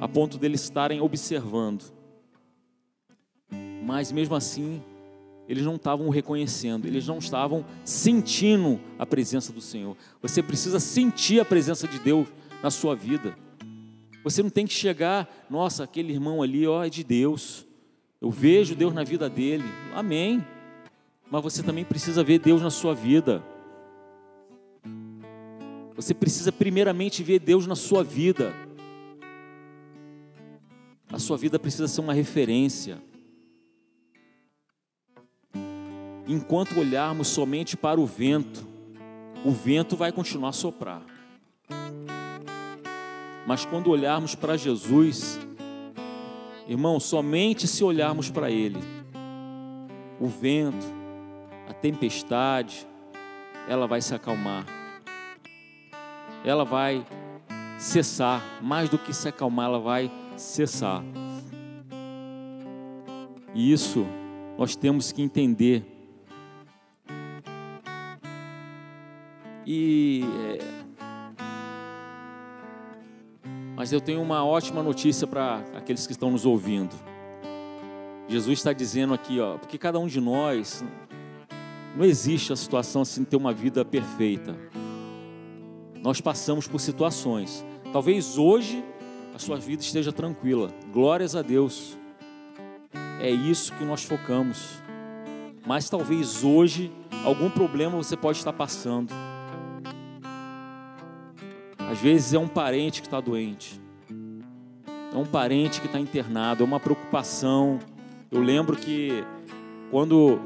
[0.00, 1.84] a ponto deles estarem observando.
[3.84, 4.82] Mas mesmo assim,
[5.48, 9.96] eles não estavam reconhecendo, eles não estavam sentindo a presença do Senhor.
[10.20, 12.26] Você precisa sentir a presença de Deus
[12.60, 13.36] na sua vida.
[14.24, 17.66] Você não tem que chegar, nossa, aquele irmão ali, ó, é de Deus.
[18.20, 19.64] Eu vejo Deus na vida dele.
[19.94, 20.44] Amém
[21.30, 23.42] mas você também precisa ver Deus na sua vida.
[25.94, 28.52] Você precisa primeiramente ver Deus na sua vida.
[31.12, 33.00] A sua vida precisa ser uma referência.
[36.26, 38.66] Enquanto olharmos somente para o vento,
[39.44, 41.02] o vento vai continuar a soprar.
[43.46, 45.38] Mas quando olharmos para Jesus,
[46.68, 48.78] irmão, somente se olharmos para Ele,
[50.20, 50.99] o vento,
[51.70, 52.84] a tempestade,
[53.68, 54.66] ela vai se acalmar.
[56.44, 57.06] Ela vai
[57.78, 61.00] cessar, mais do que se acalmar, ela vai cessar.
[63.54, 64.04] E isso
[64.58, 65.84] nós temos que entender.
[69.64, 70.58] E é,
[73.76, 76.96] mas eu tenho uma ótima notícia para aqueles que estão nos ouvindo.
[78.26, 80.84] Jesus está dizendo aqui, ó, porque cada um de nós
[81.96, 84.56] não existe a situação assim ter uma vida perfeita.
[86.02, 87.64] Nós passamos por situações.
[87.92, 88.84] Talvez hoje
[89.34, 90.70] a sua vida esteja tranquila.
[90.92, 91.98] Glórias a Deus.
[93.20, 94.80] É isso que nós focamos.
[95.66, 96.90] Mas talvez hoje
[97.24, 99.12] algum problema você pode estar passando.
[101.90, 103.80] Às vezes é um parente que está doente,
[105.12, 107.80] é um parente que está internado, é uma preocupação.
[108.30, 109.24] Eu lembro que
[109.90, 110.40] quando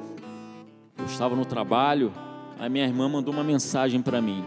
[0.99, 2.13] eu estava no trabalho,
[2.59, 4.45] a minha irmã mandou uma mensagem para mim.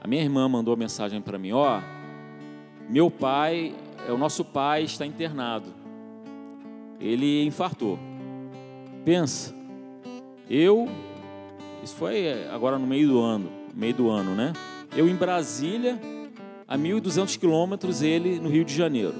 [0.00, 1.82] A minha irmã mandou uma mensagem para mim: Ó, oh,
[2.90, 3.74] meu pai,
[4.06, 5.66] é o nosso pai está internado.
[7.00, 7.98] Ele infartou.
[9.04, 9.54] Pensa,
[10.50, 10.88] eu,
[11.82, 14.52] isso foi agora no meio do ano, meio do ano, né?
[14.96, 16.00] Eu em Brasília,
[16.66, 19.14] a 1.200 quilômetros, ele no Rio de Janeiro.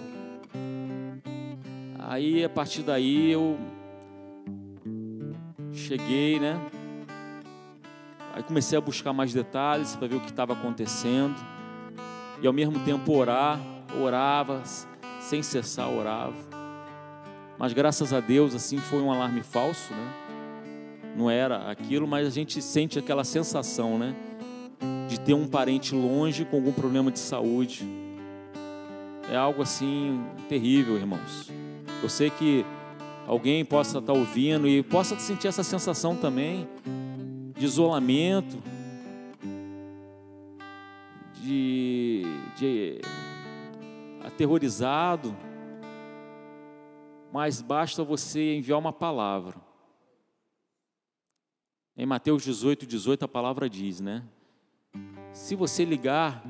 [1.98, 3.58] Aí, a partir daí, eu
[5.78, 6.60] cheguei, né?
[8.34, 11.36] Aí comecei a buscar mais detalhes para ver o que estava acontecendo.
[12.40, 13.58] E ao mesmo tempo orar,
[14.00, 14.62] orava,
[15.20, 16.36] sem cessar orava.
[17.58, 20.12] Mas graças a Deus, assim, foi um alarme falso, né?
[21.16, 24.14] Não era aquilo, mas a gente sente aquela sensação, né?
[25.08, 27.86] de ter um parente longe com algum problema de saúde.
[29.30, 31.50] É algo assim terrível, irmãos.
[32.02, 32.64] Eu sei que
[33.28, 36.66] alguém possa estar ouvindo e possa sentir essa sensação também
[37.54, 38.56] de isolamento,
[41.34, 42.22] de,
[42.56, 43.00] de
[44.24, 45.36] aterrorizado,
[47.30, 49.56] mas basta você enviar uma palavra.
[51.94, 54.24] Em Mateus 18, 18 a palavra diz, né?
[55.34, 56.42] Se você ligar,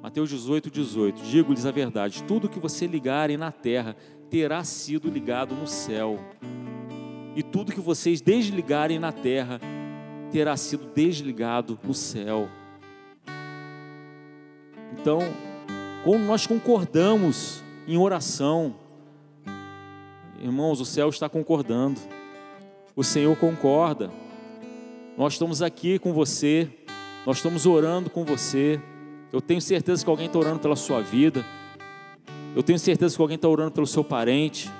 [0.00, 3.96] Mateus 18, 18, digo-lhes a verdade: tudo que você ligarem na terra
[4.30, 6.18] terá sido ligado no céu,
[7.34, 9.60] e tudo que vocês desligarem na terra
[10.30, 12.48] terá sido desligado no céu.
[14.92, 15.20] Então,
[16.04, 18.74] como nós concordamos em oração,
[20.40, 22.00] irmãos, o céu está concordando,
[22.94, 24.10] o Senhor concorda,
[25.16, 26.70] nós estamos aqui com você
[27.26, 28.80] nós estamos orando com você.
[29.32, 31.44] Eu tenho certeza que alguém está orando pela sua vida.
[32.54, 34.70] Eu tenho certeza que alguém está orando pelo seu parente.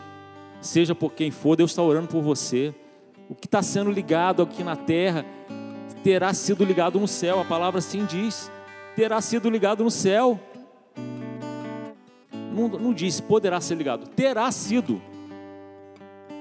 [0.61, 2.75] Seja por quem for, Deus está orando por você.
[3.29, 5.25] O que está sendo ligado aqui na terra
[6.03, 7.41] terá sido ligado no céu.
[7.41, 8.51] A palavra assim diz:
[8.97, 10.39] terá sido ligado no céu.
[12.53, 15.01] Não, não diz poderá ser ligado, terá sido.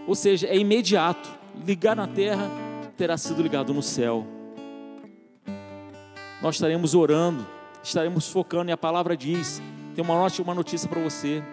[0.07, 1.29] Ou seja, é imediato.
[1.65, 2.49] Ligar na terra
[2.97, 4.25] terá sido ligado no céu
[6.41, 7.45] nós estaremos orando,
[7.83, 9.61] estaremos focando, e a palavra diz:
[9.99, 11.43] tem uma notícia, notícia para você.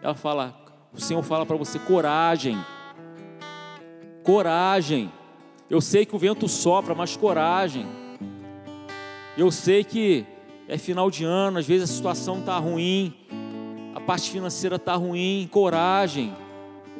[0.00, 0.54] Ela fala,
[0.92, 2.56] o Senhor fala para você: coragem,
[4.22, 5.10] coragem.
[5.68, 7.84] Eu sei que o vento sopra, mas coragem.
[9.36, 10.24] Eu sei que
[10.68, 13.12] é final de ano, às vezes a situação está ruim,
[13.92, 16.32] a parte financeira está ruim, coragem.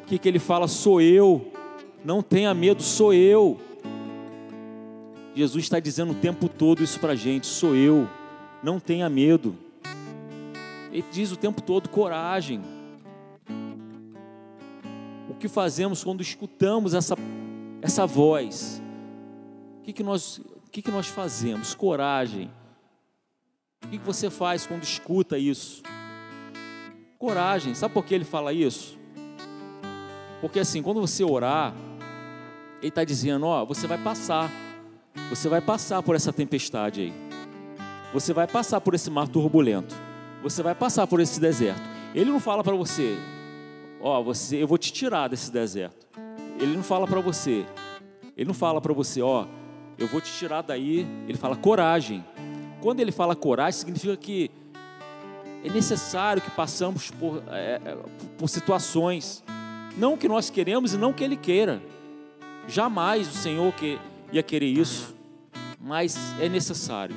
[0.03, 0.67] O que, que ele fala?
[0.67, 1.53] Sou eu.
[2.05, 3.61] Não tenha medo, sou eu.
[5.37, 8.09] Jesus está dizendo o tempo todo isso para a gente: sou eu,
[8.61, 9.70] não tenha medo.
[10.93, 12.61] Ele diz o tempo todo: coragem.
[15.29, 17.15] O que fazemos quando escutamos essa,
[17.81, 18.83] essa voz?
[19.79, 21.75] O que, que, nós, o que, que nós fazemos?
[21.75, 22.51] Coragem.
[23.85, 25.83] O que, que você faz quando escuta isso?
[27.19, 27.75] Coragem.
[27.75, 28.99] Sabe por que ele fala isso?
[30.41, 31.75] Porque assim, quando você orar,
[32.81, 34.51] ele está dizendo: Ó, você vai passar.
[35.29, 37.13] Você vai passar por essa tempestade aí.
[38.13, 39.95] Você vai passar por esse mar turbulento.
[40.43, 41.83] Você vai passar por esse deserto.
[42.15, 43.17] Ele não fala para você,
[44.01, 46.07] ó, oh, você, eu vou te tirar desse deserto.
[46.59, 47.65] Ele não fala para você.
[48.37, 49.47] Ele não fala para você, ó, oh,
[49.99, 51.07] eu vou te tirar daí.
[51.29, 52.25] Ele fala coragem.
[52.81, 54.51] Quando ele fala coragem, significa que
[55.63, 57.97] é necessário que passamos por, é, é
[58.39, 59.45] por situações,
[59.97, 61.83] não que nós queremos e não que Ele queira.
[62.67, 63.99] Jamais o Senhor que
[64.33, 65.15] ia querer isso,
[65.79, 67.15] mas é necessário.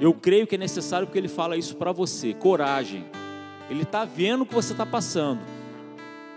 [0.00, 2.34] Eu creio que é necessário porque ele fala isso para você.
[2.34, 3.04] Coragem.
[3.70, 5.40] Ele está vendo o que você está passando.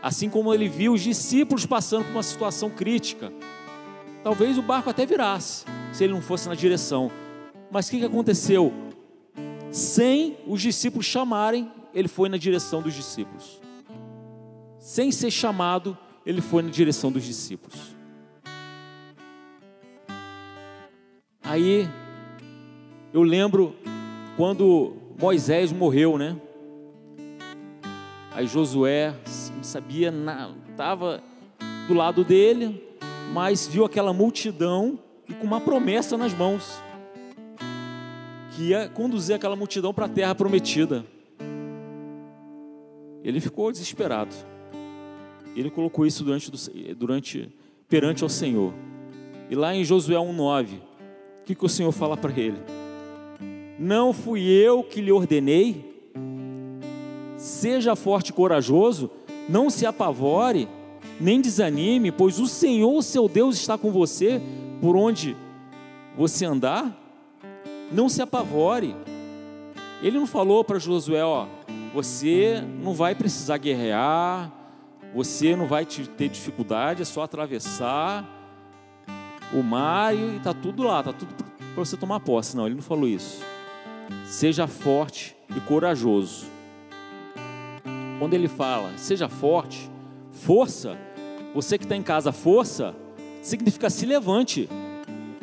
[0.01, 3.31] Assim como ele viu os discípulos passando por uma situação crítica.
[4.23, 7.11] Talvez o barco até virasse, se ele não fosse na direção.
[7.71, 8.73] Mas o que, que aconteceu?
[9.71, 13.59] Sem os discípulos chamarem, ele foi na direção dos discípulos.
[14.79, 17.95] Sem ser chamado, ele foi na direção dos discípulos.
[21.43, 21.89] Aí
[23.17, 23.73] eu lembro
[24.35, 26.39] quando Moisés morreu, né?
[28.31, 29.11] Aí Josué
[29.55, 30.13] não sabia
[30.69, 31.23] estava
[31.87, 32.79] do lado dele,
[33.33, 36.79] mas viu aquela multidão e com uma promessa nas mãos,
[38.55, 41.03] que ia conduzir aquela multidão para a terra prometida.
[43.23, 44.35] Ele ficou desesperado.
[45.55, 46.51] Ele colocou isso durante,
[46.93, 47.51] durante
[47.89, 48.71] perante ao Senhor.
[49.49, 50.81] E lá em Josué 1,9,
[51.47, 52.86] que, que o Senhor fala para ele?
[53.79, 55.85] Não fui eu que lhe ordenei?
[57.37, 59.11] Seja forte e corajoso,
[59.47, 60.67] não se apavore,
[61.19, 64.41] nem desanime, pois o Senhor, seu Deus, está com você
[64.81, 65.37] por onde
[66.17, 66.95] você andar.
[67.91, 68.95] Não se apavore.
[70.01, 71.47] Ele não falou para Josué, ó,
[71.93, 74.51] você não vai precisar guerrear,
[75.13, 78.25] você não vai ter dificuldade, é só atravessar
[79.53, 82.57] o mar e está tudo lá, está tudo para você tomar posse.
[82.57, 83.43] Não, ele não falou isso.
[84.25, 86.45] Seja forte e corajoso.
[88.19, 89.89] Quando ele fala, seja forte,
[90.31, 90.97] força,
[91.53, 92.95] você que está em casa, força,
[93.41, 94.69] significa se levante.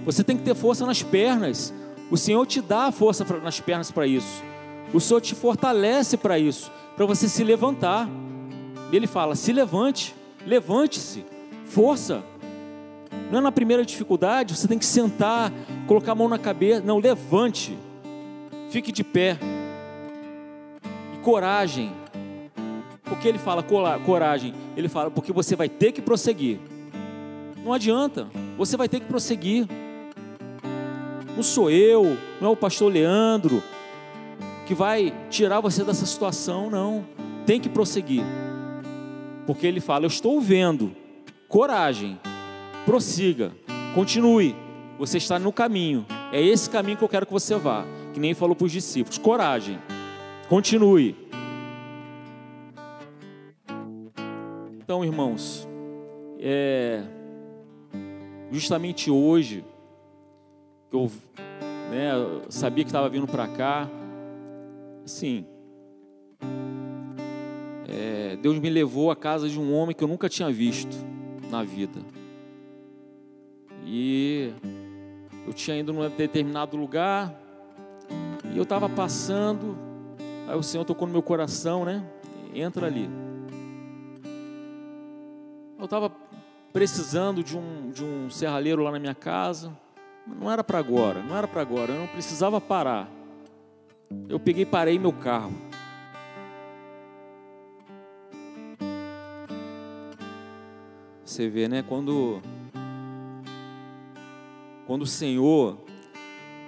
[0.04, 1.72] Você tem que ter força nas pernas.
[2.10, 4.42] O Senhor te dá força nas pernas para isso.
[4.92, 8.08] O Senhor te fortalece para isso, para você se levantar.
[8.92, 10.14] Ele fala: se levante,
[10.46, 11.24] levante-se,
[11.64, 12.22] força.
[13.30, 15.52] Não é na primeira dificuldade, você tem que sentar,
[15.86, 16.82] colocar a mão na cabeça.
[16.82, 17.76] Não, levante.
[18.74, 19.38] Fique de pé.
[21.14, 21.92] E coragem.
[23.04, 24.52] Por que ele fala coragem?
[24.76, 26.58] Ele fala porque você vai ter que prosseguir.
[27.64, 28.26] Não adianta,
[28.58, 29.68] você vai ter que prosseguir.
[31.36, 33.62] Não sou eu, não é o pastor Leandro
[34.66, 37.06] que vai tirar você dessa situação, não.
[37.46, 38.24] Tem que prosseguir.
[39.46, 40.90] Porque ele fala: Eu estou vendo,
[41.46, 42.18] coragem,
[42.84, 43.52] prossiga,
[43.94, 44.56] continue.
[44.98, 46.04] Você está no caminho.
[46.32, 47.84] É esse caminho que eu quero que você vá.
[48.14, 49.78] Que nem falou para os discípulos: coragem,
[50.48, 51.16] continue.
[54.78, 55.68] Então, irmãos,
[56.38, 57.02] é,
[58.52, 59.64] justamente hoje,
[60.88, 61.10] que eu
[61.90, 62.12] né,
[62.48, 63.90] sabia que estava vindo para cá,
[65.04, 65.44] assim,
[67.88, 70.96] é, Deus me levou à casa de um homem que eu nunca tinha visto
[71.50, 72.00] na vida.
[73.84, 74.52] E
[75.46, 77.43] eu tinha ido num determinado lugar
[78.54, 79.76] e eu estava passando,
[80.46, 82.04] aí o Senhor tocou no meu coração, né?
[82.54, 83.10] Entra ali.
[85.76, 86.08] Eu estava
[86.72, 89.76] precisando de um, de um serralheiro lá na minha casa.
[90.24, 93.10] Não era para agora, não era para agora, eu não precisava parar.
[94.28, 95.52] Eu peguei e parei meu carro.
[101.24, 101.82] Você vê, né?
[101.82, 102.40] Quando
[104.86, 105.76] quando o Senhor,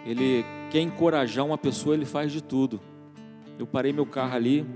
[0.05, 2.81] Ele quer encorajar uma pessoa, Ele faz de tudo.
[3.59, 4.67] Eu parei meu carro ali,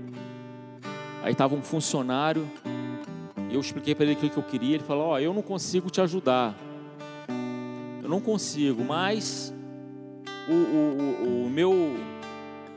[1.23, 2.49] aí estava um funcionário,
[3.51, 4.75] eu expliquei para ele o que eu queria.
[4.75, 6.55] Ele falou: Ó, oh, eu não consigo te ajudar,
[8.01, 9.53] eu não consigo, mas
[10.49, 11.95] o, o, o, o meu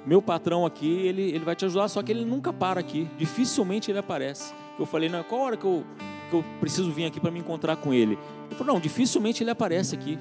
[0.07, 3.91] meu patrão aqui, ele, ele vai te ajudar, só que ele nunca para aqui, dificilmente
[3.91, 4.53] ele aparece.
[4.79, 5.85] Eu falei, não, qual hora que eu,
[6.29, 8.19] que eu preciso vir aqui para me encontrar com ele?
[8.47, 10.19] Ele falou, não, dificilmente ele aparece aqui.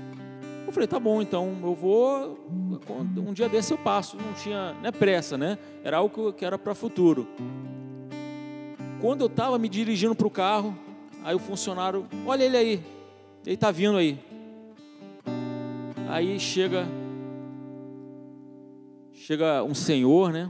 [0.73, 2.39] Eu falei, tá bom, então eu vou.
[3.15, 4.17] Um dia desse eu passo.
[4.17, 5.59] Não tinha não é pressa, né?
[5.83, 7.27] Era algo que era para futuro.
[8.99, 10.75] Quando eu estava me dirigindo para o carro,
[11.23, 12.83] aí o funcionário, olha ele aí,
[13.45, 14.17] ele está vindo aí.
[16.09, 16.87] Aí chega,
[19.13, 20.49] chega um senhor, né?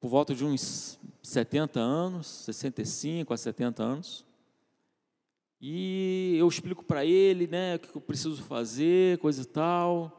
[0.00, 4.25] Por volta de uns 70 anos, 65 a 70 anos.
[5.60, 10.12] E eu explico para ele, né, o que eu preciso fazer, coisa e tal.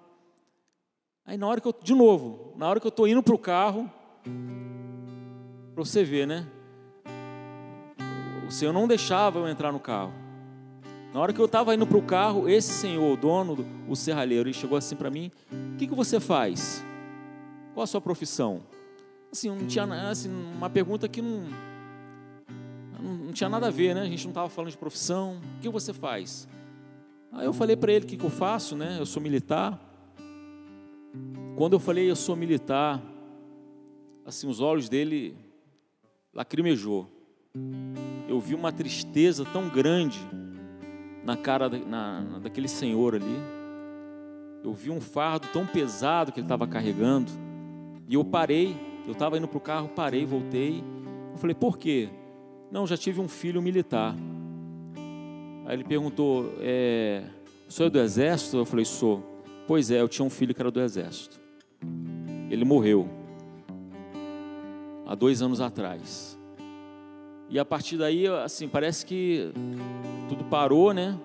[1.26, 3.40] Aí na hora que eu, de novo, na hora que eu estou indo para o
[3.40, 3.92] carro,
[5.74, 6.48] para você ver, né?
[8.48, 10.14] O Senhor não deixava eu entrar no carro.
[11.14, 14.48] Na hora que eu estava indo para o carro, esse senhor, o dono, o serralheiro,
[14.48, 15.32] ele chegou assim para mim:
[15.74, 16.84] O que, que você faz?
[17.74, 18.62] Qual a sua profissão?
[19.32, 21.46] Assim, não tinha assim, uma pergunta que não,
[23.02, 24.02] não tinha nada a ver, né?
[24.02, 25.40] A gente não estava falando de profissão.
[25.58, 26.48] O que você faz?
[27.32, 28.98] Aí eu falei para ele o que, que eu faço, né?
[29.00, 29.80] Eu sou militar.
[31.56, 33.02] Quando eu falei eu sou militar,
[34.26, 35.36] assim, os olhos dele
[36.34, 37.08] lacrimejou.
[38.28, 40.20] eu vi uma tristeza tão grande
[41.24, 43.58] na cara da, na, daquele senhor ali.
[44.64, 47.32] Eu vi um fardo tão pesado que ele estava carregando.
[48.08, 48.76] E eu parei,
[49.06, 50.84] eu estava indo para o carro, parei, voltei.
[51.32, 52.10] Eu falei, por quê?
[52.72, 54.16] Não, já tive um filho militar.
[55.66, 57.24] Aí ele perguntou, é,
[57.68, 58.58] o é do exército?
[58.58, 59.24] Eu falei, sou.
[59.68, 61.40] Pois é, eu tinha um filho que era do exército.
[62.50, 63.08] Ele morreu
[65.06, 66.38] há dois anos atrás.
[67.50, 69.52] E a partir daí, assim, parece que
[70.28, 71.18] tudo parou, né?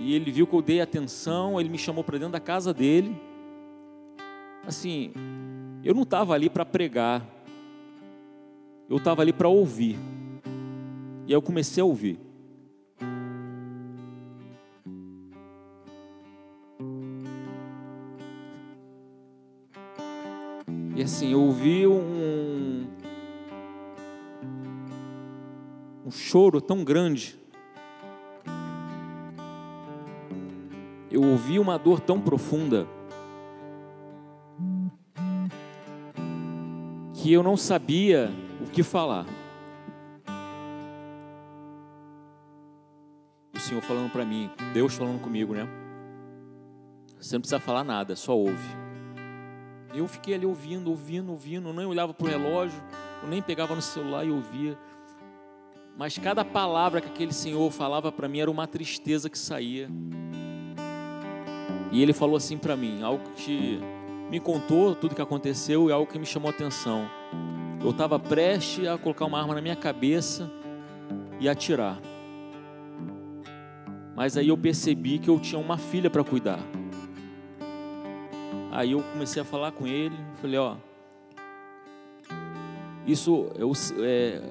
[0.00, 3.14] E ele viu que eu dei atenção, ele me chamou para dentro da casa dele.
[4.66, 5.12] Assim,
[5.84, 7.24] eu não estava ali para pregar,
[8.88, 9.96] eu estava ali para ouvir.
[11.26, 12.18] E aí eu comecei a ouvir.
[21.00, 22.86] E assim, eu ouvi um,
[26.04, 27.38] um choro tão grande.
[31.10, 32.86] Eu ouvi uma dor tão profunda
[37.14, 39.39] que eu não sabia o que falar.
[43.70, 45.68] Senhor falando para mim, Deus falando comigo, né?
[47.20, 48.68] Você não precisa falar nada, só ouve.
[49.94, 52.82] Eu fiquei ali ouvindo, ouvindo, ouvindo, nem olhava para o relógio,
[53.22, 54.76] eu nem pegava no celular e ouvia.
[55.96, 59.88] Mas cada palavra que aquele senhor falava para mim era uma tristeza que saía.
[61.92, 63.78] E ele falou assim para mim, algo que
[64.28, 67.08] me contou tudo que aconteceu e algo que me chamou a atenção.
[67.80, 70.50] Eu estava prestes a colocar uma arma na minha cabeça
[71.38, 72.00] e atirar.
[74.20, 76.60] Mas aí eu percebi que eu tinha uma filha para cuidar.
[78.70, 80.76] Aí eu comecei a falar com ele, falei, ó,
[83.06, 83.48] isso
[84.00, 84.42] é,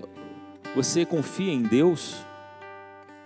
[0.75, 2.15] você confia em Deus?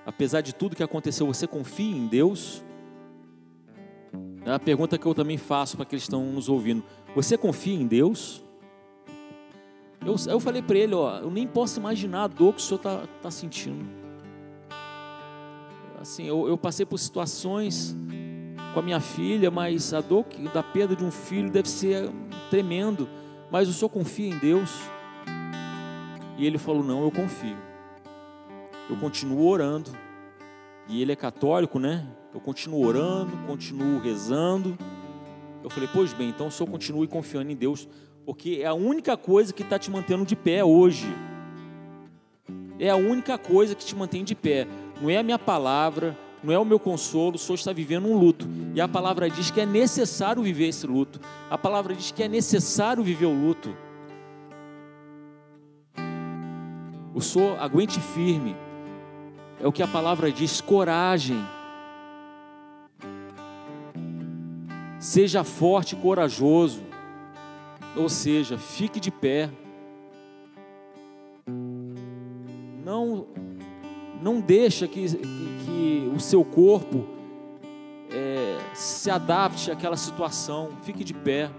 [0.05, 2.61] Apesar de tudo que aconteceu, você confia em Deus?
[4.45, 6.83] É a pergunta que eu também faço para aqueles que estão nos ouvindo.
[7.15, 8.43] Você confia em Deus?
[10.05, 12.79] Eu, eu falei para ele, ó, eu nem posso imaginar a dor que o senhor
[12.79, 14.02] está tá sentindo.
[16.03, 17.95] Assim, eu, eu passei por situações
[18.73, 22.11] com a minha filha, mas a dor da perda de um filho deve ser
[22.49, 23.07] tremendo.
[23.49, 24.69] Mas o senhor confia em Deus?
[26.37, 27.55] E ele falou: Não, eu confio.
[28.89, 29.91] Eu continuo orando.
[30.89, 32.05] E ele é católico, né?
[32.33, 34.77] Eu continuo orando, continuo rezando.
[35.63, 37.87] Eu falei: Pois bem, então o senhor continue confiando em Deus,
[38.25, 41.07] porque é a única coisa que está te mantendo de pé hoje.
[42.77, 44.67] É a única coisa que te mantém de pé.
[45.03, 48.17] Não é a minha palavra, não é o meu consolo, o Senhor está vivendo um
[48.17, 48.47] luto.
[48.73, 51.19] E a palavra diz que é necessário viver esse luto.
[51.49, 53.75] A palavra diz que é necessário viver o luto.
[57.13, 58.55] O Senhor aguente firme.
[59.59, 61.45] É o que a palavra diz, coragem.
[64.99, 66.81] Seja forte e corajoso.
[67.93, 69.49] Ou seja, fique de pé.
[74.23, 77.05] Não deixa que, que, que o seu corpo
[78.09, 80.69] é, se adapte àquela situação.
[80.81, 81.51] Fique de pé,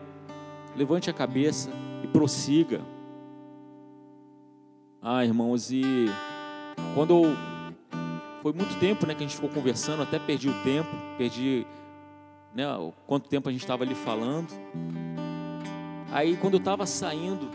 [0.74, 1.70] levante a cabeça
[2.02, 2.80] e prossiga.
[5.02, 6.06] Ah, irmãos, e
[6.94, 7.36] quando eu,
[8.40, 10.88] foi muito tempo, né, que a gente ficou conversando, até perdi o tempo,
[11.18, 11.66] perdi,
[12.54, 12.64] né,
[13.06, 14.48] quanto tempo a gente estava ali falando.
[16.10, 17.50] Aí quando eu estava saindo,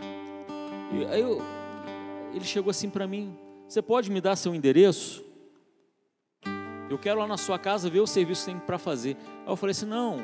[1.12, 1.42] eu,
[2.32, 3.36] ele chegou assim para mim,
[3.70, 5.24] você pode me dar seu endereço?
[6.90, 9.16] Eu quero lá na sua casa ver o serviço que tem para fazer.
[9.46, 10.18] Aí eu falei assim: não,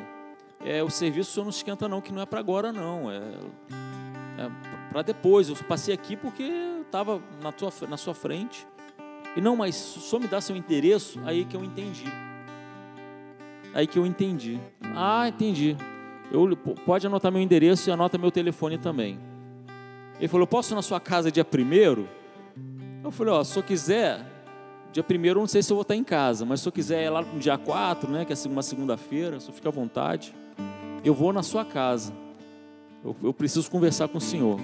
[0.65, 3.09] é, o serviço o senhor não esquenta, não, que não é para agora, não.
[3.09, 4.51] É, é
[4.91, 5.49] para depois.
[5.49, 6.43] Eu passei aqui porque
[6.85, 7.55] estava na,
[7.89, 8.67] na sua frente.
[9.37, 12.07] E não, mas só me dá seu endereço, aí que eu entendi.
[13.73, 14.59] Aí que eu entendi.
[14.97, 15.77] Ah, entendi.
[16.33, 19.21] Eu, pode anotar meu endereço e anota meu telefone também.
[20.19, 22.09] Ele falou: posso ir na sua casa dia primeiro?
[23.07, 24.21] Eu falei, ó, se eu quiser,
[24.93, 27.05] dia primeiro eu não sei se eu vou estar em casa, mas se eu quiser
[27.05, 30.35] ir lá no dia 4, né, que é uma segunda-feira, se fica à vontade,
[31.05, 32.13] eu vou na sua casa.
[33.05, 34.59] Eu, eu preciso conversar com o senhor.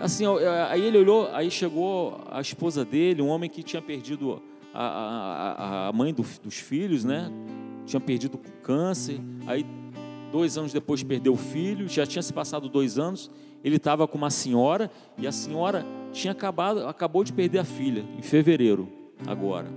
[0.00, 0.24] Assim,
[0.70, 4.42] aí ele olhou, aí chegou a esposa dele, um homem que tinha perdido
[4.72, 7.30] a, a, a mãe do, dos filhos, né?
[7.84, 9.20] Tinha perdido câncer.
[9.46, 9.66] Aí,
[10.32, 11.88] dois anos depois, perdeu o filho.
[11.88, 13.30] Já tinha se passado dois anos.
[13.62, 15.84] Ele estava com uma senhora e a senhora
[16.16, 18.88] tinha acabado, acabou de perder a filha em fevereiro,
[19.26, 19.68] agora.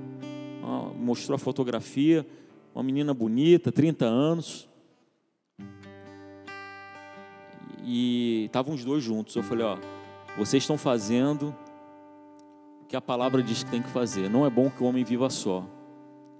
[0.95, 2.25] Mostrou a fotografia,
[2.73, 4.69] uma menina bonita, 30 anos.
[7.83, 9.35] E estavam os dois juntos.
[9.35, 9.77] Eu falei: Ó,
[10.37, 11.55] vocês estão fazendo
[12.87, 14.29] que a palavra diz que tem que fazer.
[14.29, 15.65] Não é bom que o homem viva só.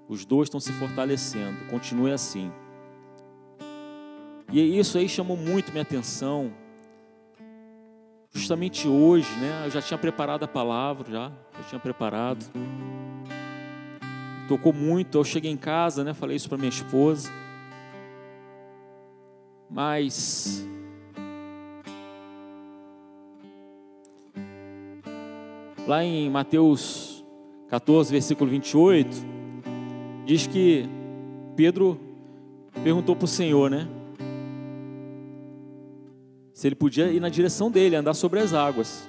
[0.07, 1.65] Os dois estão se fortalecendo.
[1.69, 2.51] Continue assim.
[4.51, 6.51] E isso aí chamou muito minha atenção.
[8.32, 9.63] Justamente hoje, né?
[9.65, 12.45] Eu já tinha preparado a palavra, já, já tinha preparado.
[14.47, 15.17] Tocou muito.
[15.17, 16.13] Eu cheguei em casa, né?
[16.13, 17.32] Falei isso para minha esposa.
[19.69, 20.67] Mas
[25.88, 27.25] lá em Mateus
[27.67, 29.09] 14, versículo 28,
[30.25, 30.88] diz que
[31.55, 31.99] Pedro
[32.84, 33.88] perguntou para o Senhor, né?
[36.60, 39.07] Se ele podia ir na direção dele, andar sobre as águas.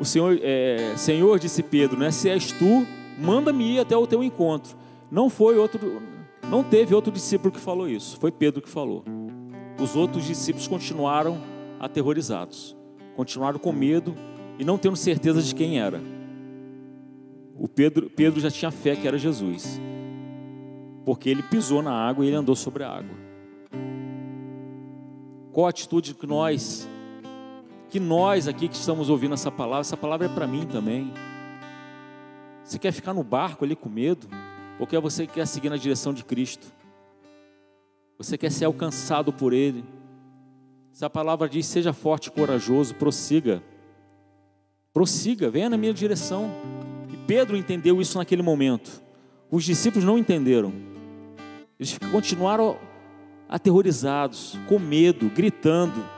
[0.00, 2.10] O Senhor, é, Senhor disse Pedro, né?
[2.10, 2.84] Se és tu,
[3.16, 4.76] manda-me ir até o teu encontro.
[5.12, 6.02] Não foi outro,
[6.50, 8.18] não teve outro discípulo que falou isso.
[8.18, 9.04] Foi Pedro que falou.
[9.80, 11.40] Os outros discípulos continuaram
[11.78, 12.76] aterrorizados,
[13.14, 14.12] continuaram com medo
[14.58, 16.00] e não tendo certeza de quem era.
[17.56, 19.80] O Pedro, Pedro já tinha fé que era Jesus,
[21.04, 23.26] porque ele pisou na água e ele andou sobre a água.
[25.56, 26.86] Qual a atitude que nós
[27.88, 31.10] que nós aqui que estamos ouvindo essa palavra, essa palavra é para mim também.
[32.62, 34.28] Você quer ficar no barco ali com medo?
[34.78, 36.70] Ou quer você quer seguir na direção de Cristo?
[38.18, 39.82] Você quer ser alcançado por Ele?
[40.92, 43.62] Se a palavra diz, seja forte e corajoso, prossiga.
[44.92, 46.50] Prossiga, venha na minha direção.
[47.10, 49.02] E Pedro entendeu isso naquele momento.
[49.50, 50.70] Os discípulos não entenderam.
[51.80, 52.76] Eles continuaram
[53.48, 56.16] aterrorizados, com medo, gritando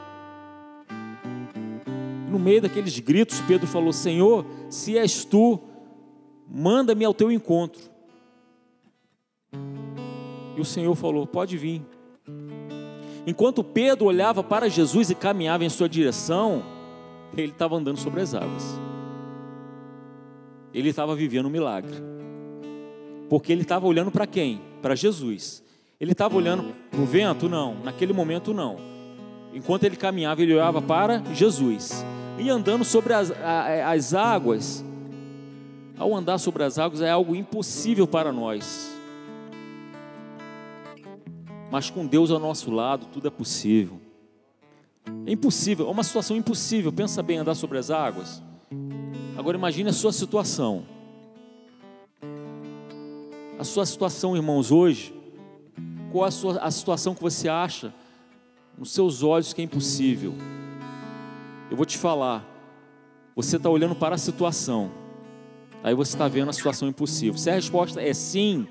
[2.28, 5.58] no meio daqueles gritos, Pedro falou: Senhor, se és tu,
[6.48, 7.82] manda-me ao teu encontro.
[10.56, 11.82] E o Senhor falou: Pode vir.
[13.26, 16.62] Enquanto Pedro olhava para Jesus e caminhava em sua direção,
[17.36, 18.78] ele estava andando sobre as águas.
[20.72, 21.94] Ele estava vivendo um milagre.
[23.28, 24.60] Porque ele estava olhando para quem?
[24.80, 25.62] Para Jesus.
[26.00, 27.48] Ele estava olhando para o vento?
[27.48, 27.74] Não.
[27.82, 28.76] Naquele momento, não.
[29.52, 32.04] Enquanto ele caminhava, ele olhava para Jesus
[32.38, 34.84] e andando sobre as, as águas.
[35.98, 38.96] Ao andar sobre as águas é algo impossível para nós.
[41.68, 44.00] Mas com Deus ao nosso lado, tudo é possível.
[45.26, 46.92] É impossível, é uma situação impossível.
[46.92, 48.40] Pensa bem, andar sobre as águas.
[49.36, 50.84] Agora imagine a sua situação.
[53.58, 55.17] A sua situação, irmãos, hoje.
[56.10, 57.92] Qual a, sua, a situação que você acha
[58.76, 60.34] nos seus olhos que é impossível?
[61.70, 62.44] Eu vou te falar.
[63.36, 64.90] Você está olhando para a situação.
[65.82, 67.38] Aí você está vendo a situação impossível.
[67.38, 68.66] Se a resposta é sim,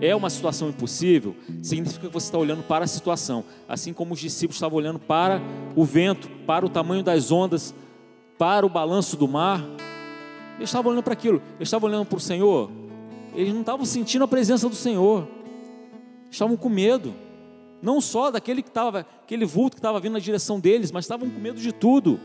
[0.00, 3.44] é uma situação impossível, significa que você está olhando para a situação.
[3.68, 5.40] Assim como os discípulos estavam olhando para
[5.74, 7.74] o vento, para o tamanho das ondas,
[8.38, 9.62] para o balanço do mar.
[10.56, 11.42] Eles estavam olhando para aquilo.
[11.56, 12.70] Eles estavam olhando para o Senhor.
[13.34, 15.28] Eles não estavam sentindo a presença do Senhor.
[16.36, 17.14] Estavam com medo.
[17.80, 21.30] Não só daquele que estava, aquele vulto que estava vindo na direção deles, mas estavam
[21.30, 22.20] com medo de tudo.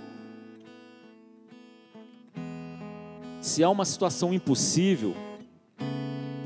[3.39, 5.15] Se há uma situação impossível,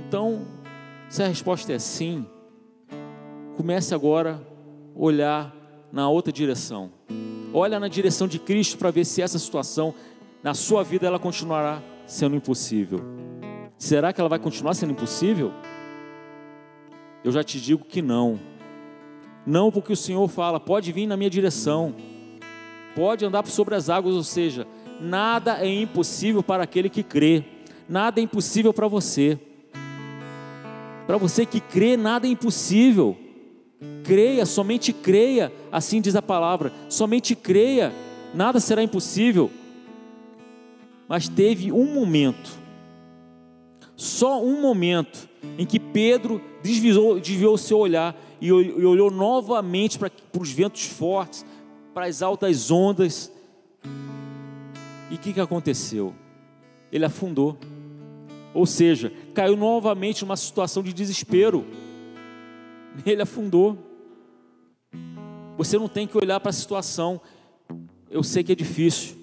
[0.07, 0.45] então,
[1.09, 2.27] se a resposta é sim,
[3.57, 4.39] comece agora
[4.95, 5.55] a olhar
[5.91, 6.91] na outra direção.
[7.51, 9.91] Olha na direção de Cristo para ver se essa situação
[10.43, 13.01] na sua vida ela continuará sendo impossível.
[13.75, 15.51] Será que ela vai continuar sendo impossível?
[17.25, 18.39] Eu já te digo que não.
[19.47, 21.95] Não porque o Senhor fala, pode vir na minha direção,
[22.95, 24.67] pode andar sobre as águas, ou seja,
[25.01, 27.43] nada é impossível para aquele que crê,
[27.89, 29.39] nada é impossível para você.
[31.07, 33.17] Para você que crê, nada é impossível.
[34.03, 36.71] Creia, somente creia, assim diz a palavra.
[36.87, 37.91] Somente creia,
[38.35, 39.49] nada será impossível.
[41.07, 42.51] Mas teve um momento,
[43.95, 50.41] só um momento, em que Pedro desviou, desviou seu olhar e olhou novamente para, para
[50.41, 51.45] os ventos fortes,
[51.93, 53.31] para as altas ondas,
[55.09, 56.13] e o que, que aconteceu?
[56.91, 57.57] Ele afundou.
[58.53, 61.65] Ou seja, caiu novamente numa situação de desespero.
[63.05, 63.77] Ele afundou.
[65.57, 67.21] Você não tem que olhar para a situação.
[68.09, 69.15] Eu sei que é difícil.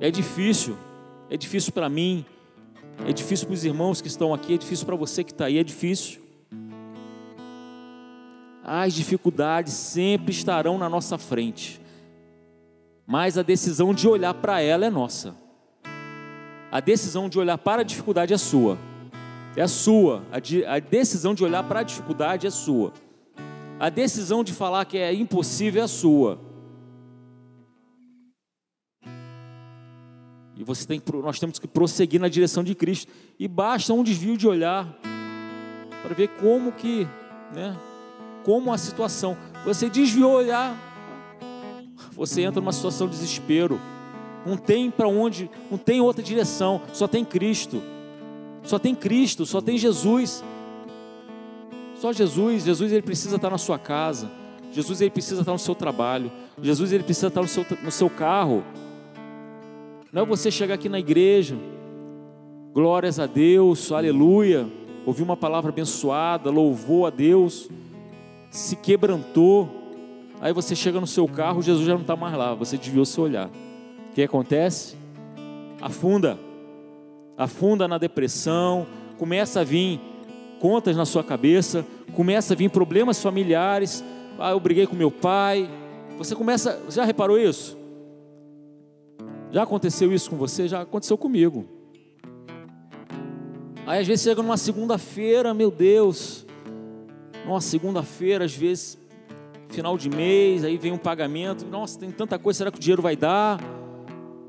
[0.00, 0.76] É difícil.
[1.30, 2.24] É difícil para mim.
[3.06, 4.54] É difícil para os irmãos que estão aqui.
[4.54, 5.58] É difícil para você que está aí.
[5.58, 6.22] É difícil.
[8.62, 11.84] As dificuldades sempre estarão na nossa frente
[13.06, 15.34] mas a decisão de olhar para ela é nossa.
[16.70, 18.78] A decisão de olhar para a dificuldade é sua.
[19.56, 20.22] É sua.
[20.32, 22.92] A, de, a decisão de olhar para a dificuldade é sua.
[23.78, 26.38] A decisão de falar que é impossível é sua.
[30.56, 33.10] E você tem, nós temos que prosseguir na direção de Cristo.
[33.38, 34.86] E basta um desvio de olhar
[36.02, 37.08] para ver como que,
[37.54, 37.76] né,
[38.44, 39.36] como a situação.
[39.64, 40.76] Você desviou olhar,
[42.12, 43.80] você entra numa situação de desespero.
[44.46, 47.82] Não tem para onde, não tem outra direção, só tem Cristo.
[48.62, 50.44] Só tem Cristo, só tem Jesus.
[51.96, 54.30] Só Jesus, Jesus ele precisa estar na sua casa.
[54.72, 56.30] Jesus ele precisa estar no seu trabalho.
[56.60, 58.64] Jesus ele precisa estar no seu, no seu carro.
[60.14, 61.56] Não é você chegar aqui na igreja,
[62.72, 64.64] glórias a Deus, aleluia,
[65.04, 67.68] ouvir uma palavra abençoada, louvou a Deus,
[68.48, 69.68] se quebrantou.
[70.40, 73.24] Aí você chega no seu carro, Jesus já não está mais lá, você desviou seu
[73.24, 73.48] olhar.
[73.48, 74.94] O que acontece?
[75.80, 76.38] Afunda,
[77.36, 78.86] afunda na depressão,
[79.18, 80.00] começa a vir
[80.60, 81.84] contas na sua cabeça,
[82.14, 84.04] começa a vir problemas familiares.
[84.38, 85.68] Ah, eu briguei com meu pai.
[86.18, 87.82] Você começa, já reparou isso?
[89.54, 90.66] Já aconteceu isso com você?
[90.66, 91.64] Já aconteceu comigo.
[93.86, 96.44] Aí às vezes chega numa segunda-feira, meu Deus,
[97.46, 98.98] numa segunda-feira, às vezes,
[99.68, 103.00] final de mês, aí vem um pagamento, nossa, tem tanta coisa, será que o dinheiro
[103.00, 103.60] vai dar?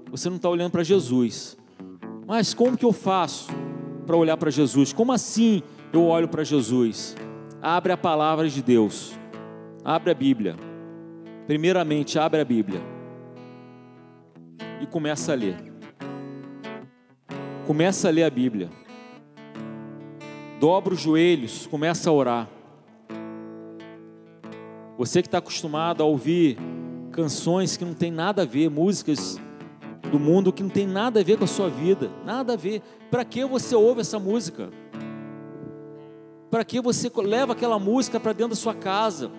[0.10, 1.56] Você não está olhando para Jesus.
[2.26, 3.51] Mas como que eu faço
[4.08, 4.91] para olhar para Jesus?
[4.91, 5.62] Como assim
[5.93, 7.16] eu olho para Jesus?
[7.62, 9.14] Abre a palavra de Deus,
[9.84, 10.56] abre a Bíblia.
[11.45, 12.95] Primeiramente, abre a Bíblia
[14.82, 15.56] e começa a ler.
[17.66, 18.70] Começa a ler a Bíblia.
[20.60, 22.50] Dobra os joelhos, começa a orar.
[24.98, 26.58] Você que está acostumado a ouvir
[27.12, 29.40] canções que não tem nada a ver, músicas
[30.12, 32.82] do mundo que não tem nada a ver com a sua vida, nada a ver.
[33.12, 34.70] Para que você ouve essa música?
[36.50, 39.32] Para que você leva aquela música para dentro da sua casa?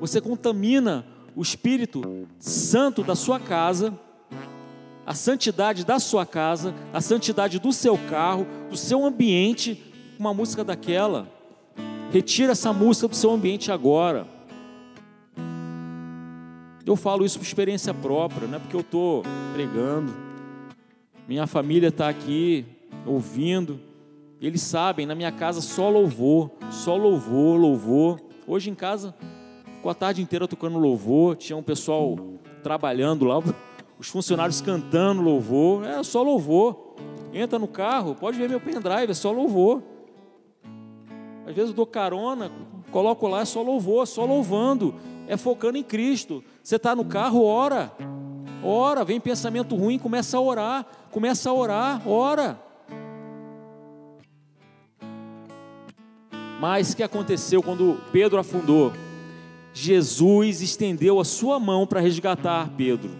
[0.00, 1.06] Você contamina
[1.36, 3.92] o Espírito Santo da sua casa,
[5.04, 9.84] a santidade da sua casa, a santidade do seu carro, do seu ambiente,
[10.18, 11.28] uma música daquela.
[12.10, 14.26] Retira essa música do seu ambiente agora.
[16.86, 19.22] Eu falo isso por experiência própria, não é porque eu estou
[19.52, 20.14] pregando.
[21.28, 22.64] Minha família está aqui
[23.04, 23.78] ouvindo.
[24.40, 28.20] Eles sabem, na minha casa só louvor, só louvor, louvor.
[28.46, 29.14] Hoje em casa
[29.86, 32.16] Ficou a tarde inteira tocando louvor, tinha um pessoal
[32.60, 33.38] trabalhando lá,
[33.96, 36.96] os funcionários cantando louvor, é só louvor.
[37.32, 39.80] Entra no carro, pode ver meu pendrive, é só louvor.
[41.46, 42.50] Às vezes eu dou carona,
[42.90, 44.92] coloco lá, é só louvor, é só louvando,
[45.28, 46.42] é focando em Cristo.
[46.64, 47.92] Você está no carro, ora,
[48.64, 52.60] ora, vem pensamento ruim, começa a orar, começa a orar, ora.
[56.60, 59.05] Mas o que aconteceu quando Pedro afundou?
[59.78, 63.10] Jesus estendeu a sua mão para resgatar Pedro.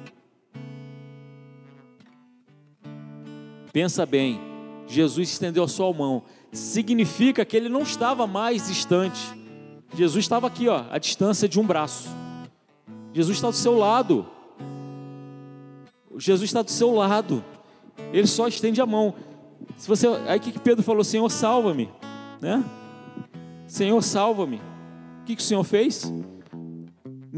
[3.70, 4.40] Pensa bem,
[4.86, 9.20] Jesus estendeu a sua mão, significa que ele não estava mais distante.
[9.94, 12.08] Jesus estava aqui, ó, a distância de um braço.
[13.12, 14.26] Jesus está do seu lado.
[16.16, 17.44] Jesus está do seu lado.
[18.14, 19.14] Ele só estende a mão.
[19.76, 21.90] Se você, aí que Pedro falou, Senhor, salva-me,
[22.40, 22.64] né?
[23.66, 24.56] Senhor, salva-me.
[25.20, 26.10] O que, que o Senhor fez?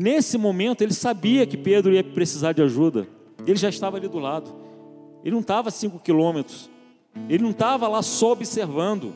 [0.01, 3.09] Nesse momento, ele sabia que Pedro ia precisar de ajuda.
[3.45, 4.49] Ele já estava ali do lado.
[5.25, 6.71] Ele não estava a cinco quilômetros.
[7.29, 9.13] Ele não estava lá só observando.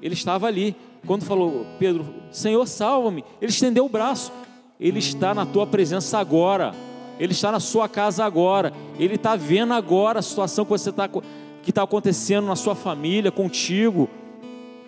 [0.00, 0.76] Ele estava ali.
[1.08, 3.24] Quando falou, Pedro, Senhor, salva-me.
[3.40, 4.30] Ele estendeu o braço.
[4.78, 6.72] Ele está na tua presença agora.
[7.18, 8.72] Ele está na sua casa agora.
[9.00, 14.08] Ele está vendo agora a situação que está que está acontecendo na sua família, contigo.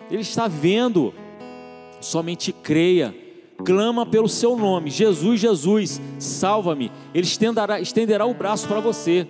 [0.09, 1.13] Ele está vendo.
[1.99, 3.24] Somente creia
[3.63, 6.91] clama pelo seu nome, Jesus, Jesus, salva-me.
[7.13, 9.27] Ele estenderá, estenderá o braço para você.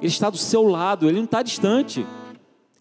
[0.00, 2.06] Ele está do seu lado, ele não está distante.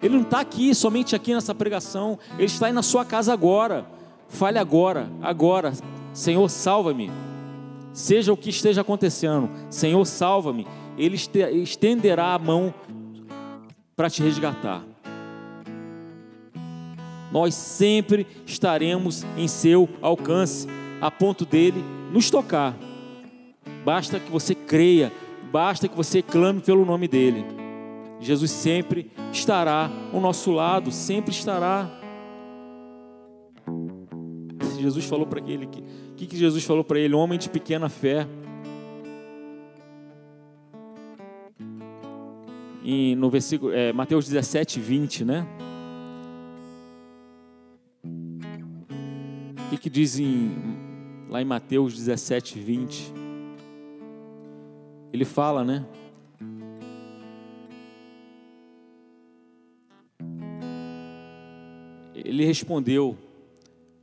[0.02, 2.20] Ele não está aqui, somente aqui nessa pregação.
[2.34, 3.86] Ele está aí na sua casa agora.
[4.28, 5.74] Fale agora, agora.
[6.14, 7.10] Senhor, salva-me.
[7.94, 10.68] Seja o que esteja acontecendo, Senhor, salva-me.
[10.98, 11.18] Ele
[11.62, 12.74] estenderá a mão
[13.96, 14.84] para te resgatar
[17.32, 20.68] nós sempre estaremos em seu alcance,
[21.02, 22.76] a ponto dele nos tocar.
[23.84, 25.12] Basta que você creia,
[25.52, 27.46] basta que você clame pelo nome dele.
[28.20, 31.90] Jesus sempre estará ao nosso lado, sempre estará.
[34.80, 35.84] Jesus falou para ele que,
[36.16, 38.28] que, que Jesus falou para ele, homem de pequena fé.
[42.84, 45.48] E no versículo é, Mateus 17, 20, né?
[49.78, 50.20] que, que diz
[51.30, 53.14] lá em Mateus 17, 20?
[55.12, 55.86] Ele fala, né?
[62.14, 63.18] Ele respondeu: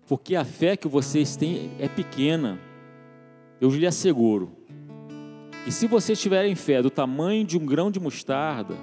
[0.06, 2.58] Porque a fé que vocês têm é pequena.
[3.60, 4.52] Eu lhe asseguro
[5.64, 8.74] que, se vocês tiverem fé do tamanho de um grão de mostarda,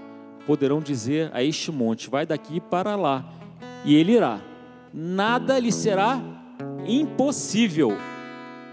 [0.45, 3.31] poderão dizer a este monte: Vai daqui para lá,
[3.85, 4.41] e ele irá.
[4.91, 6.38] Nada lhe será
[6.85, 7.97] impossível.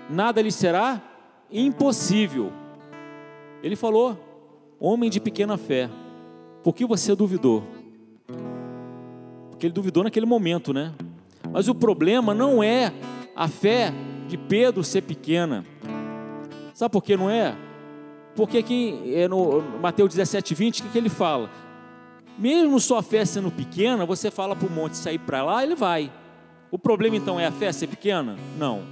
[0.09, 1.03] Nada lhe será
[1.51, 2.53] impossível.
[3.63, 4.19] Ele falou:
[4.79, 5.91] Homem de pequena fé,
[6.63, 7.65] por que você duvidou?
[9.51, 10.93] Porque ele duvidou naquele momento, né?
[11.51, 12.93] Mas o problema não é
[13.35, 13.93] a fé
[14.29, 15.65] de Pedro ser pequena.
[16.75, 17.57] Sabe por que não é?
[18.35, 21.51] Porque aqui é no Mateus 17, 20, o que, que ele fala?
[22.39, 26.13] Mesmo sua fé sendo pequena, você fala para o monte sair para lá, ele vai.
[26.71, 28.37] O problema então é a fé ser pequena?
[28.59, 28.83] Não.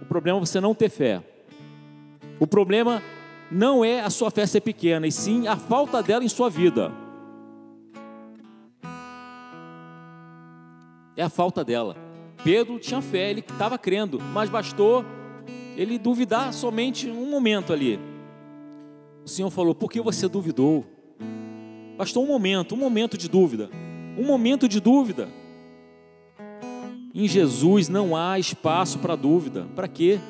[0.00, 1.22] O problema é você não ter fé.
[2.38, 3.02] O problema
[3.50, 6.92] não é a sua fé ser pequena, e sim a falta dela em sua vida.
[11.16, 11.96] É a falta dela.
[12.44, 15.04] Pedro tinha fé, ele estava crendo, mas bastou
[15.76, 17.98] ele duvidar somente um momento ali.
[19.24, 20.84] O Senhor falou: Por que você duvidou?
[21.96, 23.70] Bastou um momento, um momento de dúvida.
[24.18, 25.28] Um momento de dúvida.
[27.18, 29.66] Em Jesus não há espaço para dúvida.
[29.74, 30.20] Para quê?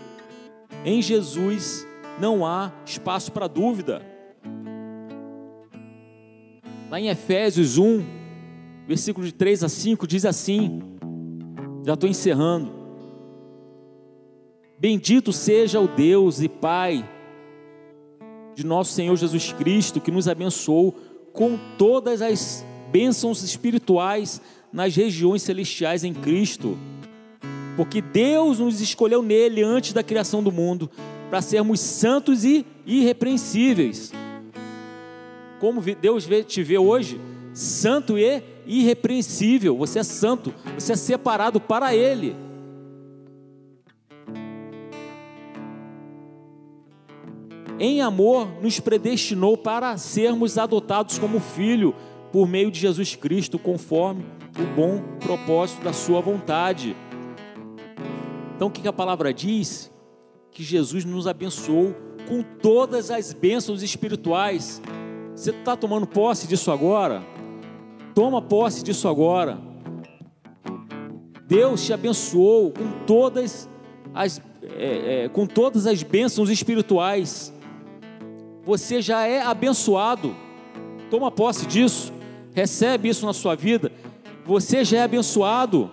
[0.85, 1.85] Em Jesus
[2.21, 4.01] não há espaço para dúvida.
[6.89, 8.05] Lá em Efésios 1,
[8.87, 10.81] versículo de 3 a 5, diz assim:
[11.85, 12.71] já estou encerrando.
[14.79, 17.05] Bendito seja o Deus e Pai
[18.55, 20.95] de nosso Senhor Jesus Cristo, que nos abençoou
[21.33, 24.41] com todas as bênçãos espirituais
[24.73, 26.77] nas regiões celestiais em Cristo.
[27.77, 30.91] Porque Deus nos escolheu nele antes da criação do mundo
[31.29, 34.13] para sermos santos e irrepreensíveis.
[35.61, 37.21] Como Deus te vê hoje,
[37.53, 39.77] santo e irrepreensível.
[39.77, 42.37] Você é santo, você é separado para Ele.
[47.79, 51.95] Em amor, nos predestinou para sermos adotados como filho
[52.33, 54.25] por meio de Jesus Cristo, conforme
[54.59, 56.97] o bom propósito da Sua vontade.
[58.55, 59.91] Então, o que a palavra diz?
[60.57, 61.95] que Jesus nos abençoou
[62.27, 64.81] com todas as bênçãos espirituais.
[65.35, 67.23] Você está tomando posse disso agora?
[68.15, 69.59] Toma posse disso agora.
[71.47, 73.69] Deus te abençoou com todas
[74.15, 74.41] as,
[74.79, 77.53] é, é, com todas as bênçãos espirituais.
[78.65, 80.35] Você já é abençoado.
[81.11, 82.15] Toma posse disso.
[82.55, 83.93] Recebe isso na sua vida.
[84.47, 85.91] Você já é abençoado.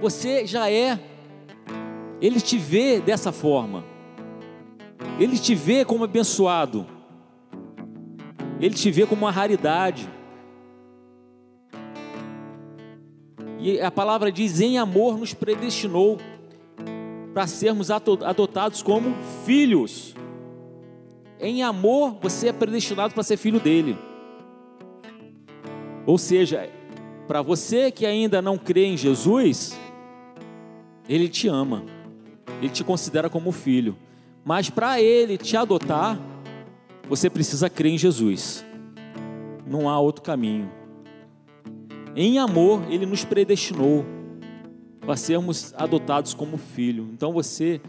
[0.00, 1.00] Você já é.
[2.20, 3.84] Ele te vê dessa forma.
[5.18, 6.86] Ele te vê como abençoado.
[8.60, 10.08] Ele te vê como uma raridade.
[13.58, 16.18] E a palavra diz: em amor nos predestinou
[17.34, 20.14] para sermos adotados como filhos.
[21.40, 23.98] Em amor você é predestinado para ser filho dele.
[26.06, 26.68] Ou seja,
[27.28, 29.78] para você que ainda não crê em Jesus,
[31.08, 31.84] ele te ama,
[32.60, 33.96] ele te considera como filho,
[34.44, 36.18] mas para ele te adotar,
[37.08, 38.64] você precisa crer em Jesus,
[39.66, 40.70] não há outro caminho.
[42.14, 44.04] Em amor, ele nos predestinou
[45.00, 47.80] para sermos adotados como filho, então você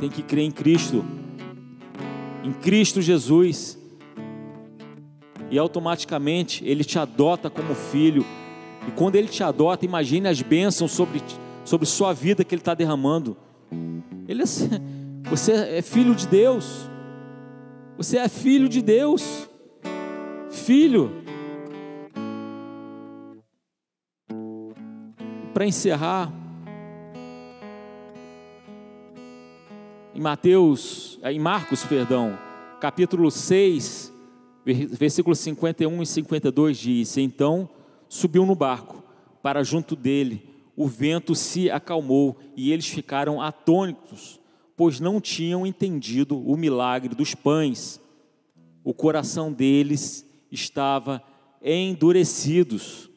[0.00, 1.04] tem que crer em Cristo,
[2.44, 3.78] em Cristo Jesus,
[5.50, 8.24] e automaticamente ele te adota como filho.
[8.86, 11.20] E quando ele te adota, imagine as bênçãos sobre
[11.66, 13.36] sobre sua vida que Ele está derramando.
[14.28, 14.46] Ele é,
[15.28, 16.88] você é filho de Deus.
[17.98, 19.48] Você é filho de Deus.
[20.50, 21.10] Filho.
[25.52, 26.30] Para encerrar,
[30.14, 32.38] em Mateus, em Marcos, perdão,
[32.78, 34.12] capítulo 6,
[34.74, 37.68] versículos 51 e 52 diz: Então
[38.08, 39.02] subiu no barco
[39.42, 44.38] para junto dele o vento se acalmou e eles ficaram atônitos,
[44.76, 47.98] pois não tinham entendido o milagre dos pães.
[48.84, 51.22] O coração deles estava
[51.62, 53.08] endurecidos.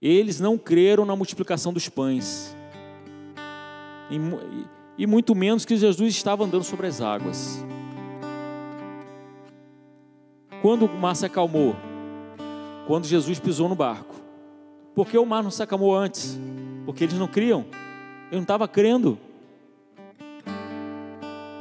[0.00, 2.56] Eles não creram na multiplicação dos pães,
[4.10, 7.58] e, e muito menos que Jesus estava andando sobre as águas.
[10.66, 11.76] Quando o mar se acalmou,
[12.88, 14.16] quando Jesus pisou no barco,
[14.96, 16.36] por que o mar não se acalmou antes?
[16.84, 17.64] Porque eles não criam.
[18.32, 19.16] Eu não estava crendo.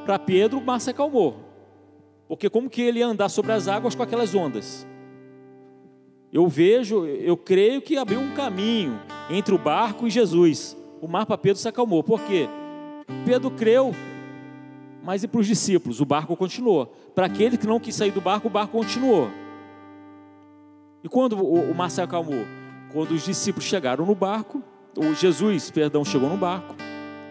[0.07, 1.35] Para Pedro, o mar se acalmou.
[2.27, 4.87] Porque como que ele ia andar sobre as águas com aquelas ondas?
[6.33, 8.99] eu vejo, eu creio que abriu um caminho
[9.29, 10.75] entre o barco e Jesus.
[10.99, 12.03] O mar para Pedro se acalmou.
[12.03, 12.49] Por quê?
[13.23, 13.93] Pedro creu,
[15.05, 16.01] mas e para os discípulos?
[16.01, 16.87] O barco continuou.
[17.13, 19.29] Para aquele que não quis sair do barco, o barco continuou.
[21.03, 22.43] E quando o, o mar se acalmou?
[22.91, 24.63] Quando os discípulos chegaram no barco,
[24.97, 26.75] o Jesus, perdão, chegou no barco.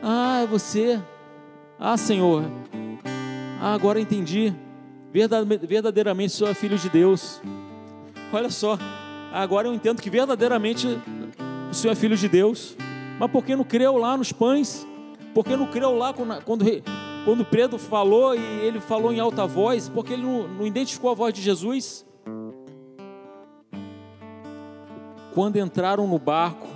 [0.00, 1.02] Ah, é você.
[1.76, 2.44] Ah, Senhor.
[3.60, 4.54] Ah, agora entendi.
[5.10, 7.42] Verdadeiramente sou filho de Deus.
[8.32, 8.78] Olha só.
[9.32, 10.86] Agora eu entendo que verdadeiramente
[11.68, 12.76] o Senhor é filho de Deus.
[13.18, 14.86] Mas por que não creu lá nos pães?
[15.34, 16.40] Por que não creu lá quando,
[17.24, 19.88] quando, Pedro falou e ele falou em alta voz?
[19.88, 22.04] Porque ele não, não identificou a voz de Jesus?
[25.32, 26.68] Quando entraram no barco,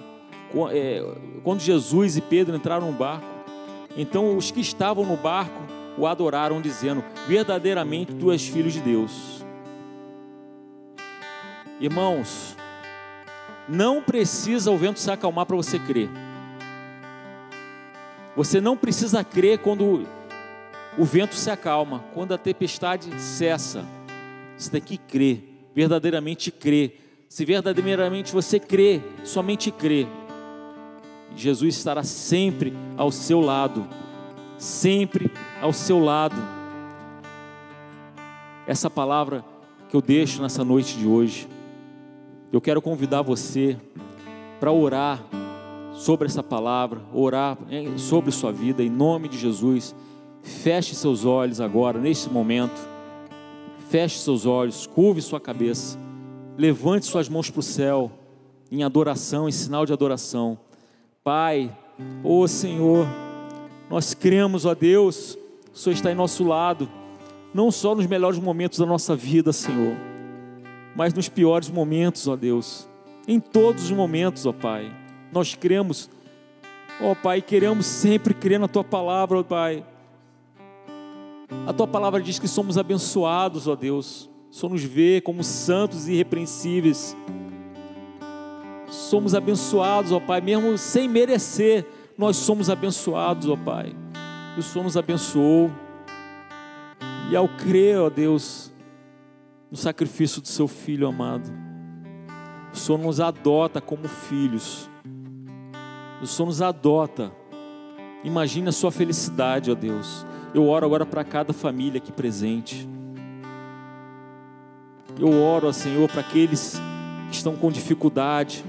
[0.72, 1.04] é,
[1.44, 3.26] quando Jesus e Pedro entraram no barco,
[3.96, 5.60] então os que estavam no barco
[5.98, 9.44] o adoraram, dizendo: Verdadeiramente tu és filho de Deus.
[11.80, 12.56] Irmãos,
[13.68, 16.08] não precisa o vento se acalmar para você crer.
[18.34, 20.06] Você não precisa crer quando
[20.98, 23.84] o vento se acalma, quando a tempestade cessa.
[24.56, 27.24] Você tem que crer, verdadeiramente crer.
[27.28, 30.06] Se verdadeiramente você crê, somente crê,
[31.36, 33.86] Jesus estará sempre ao seu lado,
[34.56, 35.30] sempre
[35.60, 36.36] ao seu lado.
[38.66, 39.44] Essa palavra
[39.88, 41.46] que eu deixo nessa noite de hoje,
[42.52, 43.76] eu quero convidar você
[44.58, 45.22] para orar
[45.94, 47.56] sobre essa palavra, orar
[47.96, 49.94] sobre sua vida, em nome de Jesus.
[50.48, 52.88] Feche seus olhos agora, neste momento.
[53.90, 55.98] Feche seus olhos, curve sua cabeça,
[56.56, 58.10] levante suas mãos para o céu,
[58.70, 60.58] em adoração, em sinal de adoração.
[61.22, 61.74] Pai,
[62.24, 63.06] ô oh Senhor,
[63.90, 65.38] nós cremos, ó Deus,
[65.72, 66.88] o Senhor está em nosso lado,
[67.54, 69.96] não só nos melhores momentos da nossa vida, Senhor,
[70.96, 72.88] mas nos piores momentos, ó Deus,
[73.26, 74.90] em todos os momentos, ó Pai.
[75.32, 76.10] Nós cremos,
[77.00, 79.84] ó Pai, queremos sempre crer na Tua palavra, ó Pai.
[81.66, 84.28] A Tua palavra diz que somos abençoados, ó Deus.
[84.50, 87.16] Só nos vê como santos e irrepreensíveis.
[88.88, 91.86] Somos abençoados, ó Pai, mesmo sem merecer,
[92.16, 93.94] nós somos abençoados, ó Pai.
[94.56, 95.70] O Senhor nos abençoou.
[97.30, 98.72] E ao crer, ó Deus,
[99.70, 101.52] no sacrifício do Seu Filho amado,
[102.72, 104.88] o Senhor nos adota como filhos.
[106.22, 107.30] O Senhor nos adota.
[108.24, 110.26] Imagine a sua felicidade, ó Deus.
[110.54, 112.88] Eu oro agora para cada família aqui presente.
[115.18, 116.80] Eu oro, ó Senhor, para aqueles
[117.28, 118.64] que estão com dificuldade,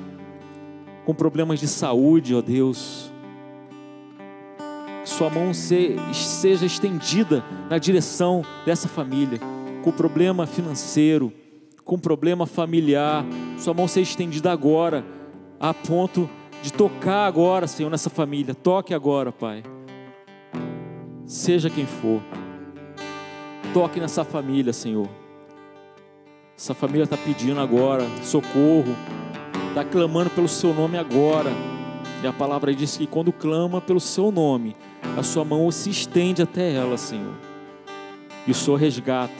[1.05, 3.11] com problemas de saúde, ó Deus.
[5.03, 9.39] Que Sua mão seja estendida na direção dessa família,
[9.83, 11.33] com problema financeiro,
[11.83, 13.25] com problema familiar.
[13.57, 15.03] Sua mão seja estendida agora,
[15.59, 16.29] a ponto
[16.61, 18.55] de tocar agora, Senhor, nessa família.
[18.55, 19.63] Toque agora, Pai.
[21.29, 22.23] Seja quem for.
[23.71, 25.07] Toque nessa família, Senhor.
[26.57, 28.95] Essa família está pedindo agora socorro,
[29.67, 31.51] está clamando pelo seu nome agora.
[32.23, 34.75] E a palavra diz que quando clama pelo seu nome,
[35.15, 37.35] a sua mão se estende até ela, Senhor.
[38.47, 39.31] E o Senhor resgata,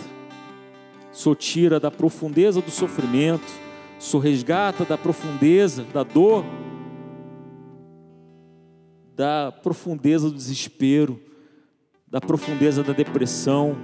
[1.12, 3.52] o Senhor tira da profundeza do sofrimento,
[4.00, 6.46] o Senhor resgata da profundeza da dor
[9.16, 11.29] da profundeza do desespero,
[12.12, 13.76] da profundeza da depressão.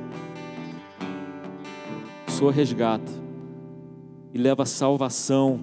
[2.27, 3.11] O Senhor resgata
[4.33, 5.59] e leva salvação,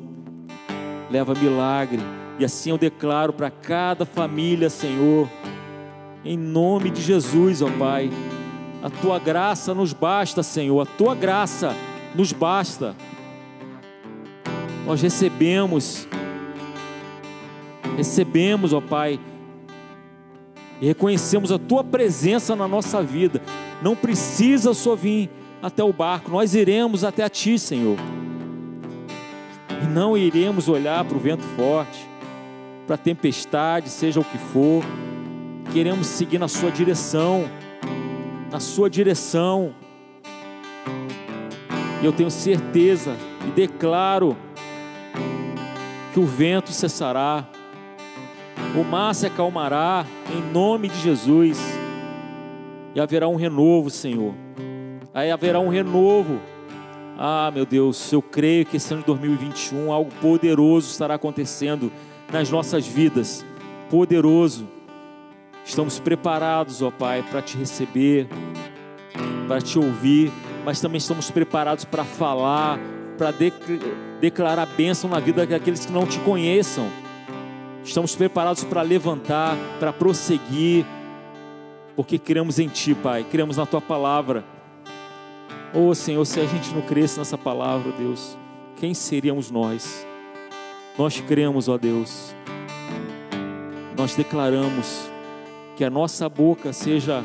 [1.11, 2.01] leva milagre.
[2.39, 5.29] E assim eu declaro para cada família, Senhor,
[6.25, 8.11] em nome de Jesus, ó Pai,
[8.83, 11.75] a tua graça nos basta, Senhor, a tua graça
[12.15, 12.95] nos basta.
[14.87, 16.09] Nós recebemos,
[17.97, 19.21] recebemos, ó Pai,
[20.83, 23.41] e reconhecemos a tua presença na nossa vida.
[23.81, 25.31] Não precisa só vir
[25.63, 27.97] até o barco, nós iremos até a ti, Senhor.
[29.81, 32.05] E não iremos olhar para o vento forte,
[32.85, 34.83] para a tempestade, seja o que for.
[35.73, 37.49] Queremos seguir na sua direção,
[38.51, 39.73] na sua direção.
[42.03, 43.17] E eu tenho certeza
[43.47, 44.37] e declaro
[46.13, 47.47] que o vento cessará,
[48.77, 51.59] o mar se acalmará em nome de Jesus.
[52.95, 54.35] E haverá um renovo, Senhor.
[55.15, 56.41] Aí haverá um renovo.
[57.19, 61.93] Ah, meu Deus, eu creio que esse ano de 2021 algo poderoso estará acontecendo
[62.33, 63.45] nas nossas vidas.
[63.91, 64.67] Poderoso.
[65.65, 68.27] Estamos preparados, ó Pai, para te receber,
[69.47, 70.33] para te ouvir,
[70.65, 72.81] mas também estamos preparados para falar
[73.17, 73.53] para de,
[74.21, 76.89] declarar bênção na vida daqueles que não te conheçam.
[77.85, 80.87] Estamos preparados para levantar, para prosseguir,
[81.97, 84.45] porque cremos em Ti, Pai, cremos na Tua palavra.
[85.75, 88.37] Oh Senhor, se a gente não cresce nessa palavra, Deus,
[88.77, 90.07] quem seríamos nós?
[90.99, 92.35] Nós cremos, ó Deus,
[93.97, 95.11] nós declaramos
[95.77, 97.25] que a nossa boca seja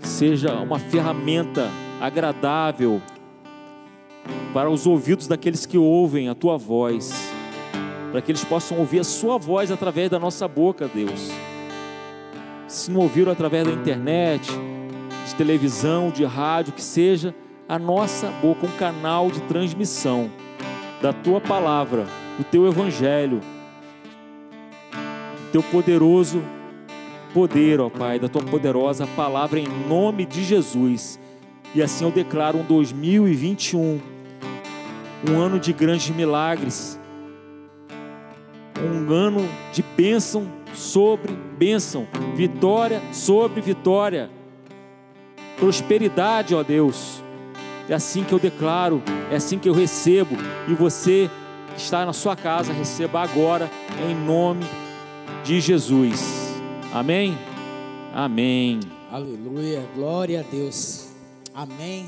[0.00, 1.70] seja uma ferramenta
[2.00, 3.00] agradável
[4.52, 7.27] para os ouvidos daqueles que ouvem a tua voz,
[8.10, 11.30] para que eles possam ouvir a sua voz através da nossa boca, Deus.
[12.66, 14.50] Se não ouviram através da internet,
[15.26, 17.34] de televisão, de rádio, que seja
[17.68, 20.30] a nossa boca um canal de transmissão
[21.02, 22.06] da tua palavra,
[22.36, 23.40] do teu evangelho,
[24.90, 26.42] do teu poderoso
[27.32, 31.18] poder, ó Pai, da tua poderosa palavra em nome de Jesus.
[31.74, 34.00] E assim eu declaro um 2021,
[35.28, 36.97] um ano de grandes milagres,
[38.84, 44.30] um ano de bênção sobre bênção, vitória sobre vitória,
[45.58, 47.22] prosperidade, ó Deus.
[47.88, 50.36] É assim que eu declaro, é assim que eu recebo,
[50.68, 51.30] e você
[51.74, 53.70] que está na sua casa, receba agora,
[54.08, 54.66] em nome
[55.42, 56.52] de Jesus.
[56.92, 57.36] Amém?
[58.14, 58.80] Amém.
[59.10, 61.08] Aleluia, glória a Deus.
[61.54, 62.06] Amém.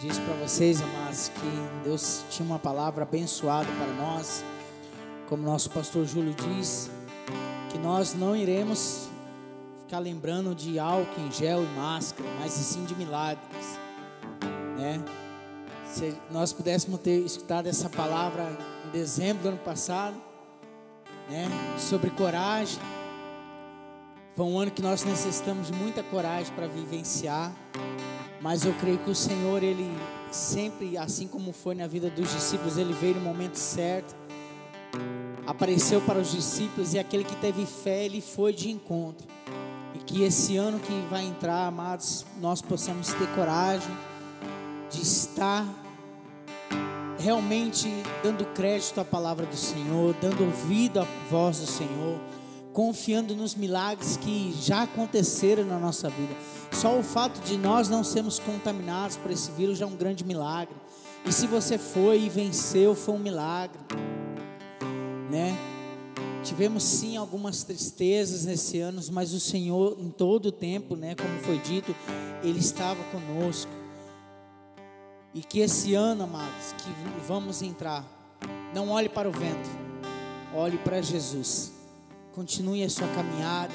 [0.00, 4.44] Diz para vocês, amados, que Deus tinha uma palavra abençoada para nós.
[5.28, 6.90] Como nosso pastor Júlio diz,
[7.70, 9.10] que nós não iremos
[9.80, 13.78] ficar lembrando de álcool em gel e máscara, mas sim de milagres,
[14.78, 15.04] né?
[15.84, 18.56] Se nós pudéssemos ter escutado essa palavra
[18.86, 20.16] em dezembro do ano passado,
[21.28, 21.46] né,
[21.78, 22.78] sobre coragem,
[24.34, 27.52] foi um ano que nós necessitamos de muita coragem para vivenciar,
[28.40, 29.90] mas eu creio que o Senhor, Ele
[30.30, 34.16] sempre, assim como foi na vida dos discípulos, Ele veio no momento certo,
[35.48, 39.26] apareceu para os discípulos e aquele que teve fé, Ele foi de encontro.
[39.94, 43.96] E que esse ano que vai entrar, amados, nós possamos ter coragem
[44.90, 45.66] de estar
[47.18, 47.88] realmente
[48.22, 52.20] dando crédito à palavra do Senhor, dando ouvido à voz do Senhor
[52.70, 56.32] confiando nos milagres que já aconteceram na nossa vida.
[56.70, 60.24] Só o fato de nós não sermos contaminados por esse vírus já é um grande
[60.24, 60.76] milagre.
[61.26, 63.80] E se você foi e venceu, foi um milagre,
[65.30, 65.56] né?
[66.42, 71.38] Tivemos sim algumas tristezas nesse ano, mas o Senhor em todo o tempo, né, como
[71.40, 71.94] foi dito,
[72.42, 73.70] ele estava conosco.
[75.34, 76.90] E que esse ano, amados, que
[77.26, 78.04] vamos entrar,
[78.74, 79.68] não olhe para o vento,
[80.54, 81.78] olhe para Jesus
[82.38, 83.74] continue a sua caminhada.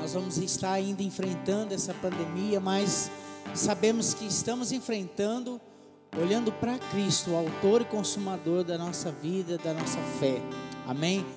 [0.00, 3.10] Nós vamos estar ainda enfrentando essa pandemia, mas
[3.54, 5.60] sabemos que estamos enfrentando
[6.18, 10.40] olhando para Cristo, o autor e consumador da nossa vida, da nossa fé.
[10.86, 11.24] Amém?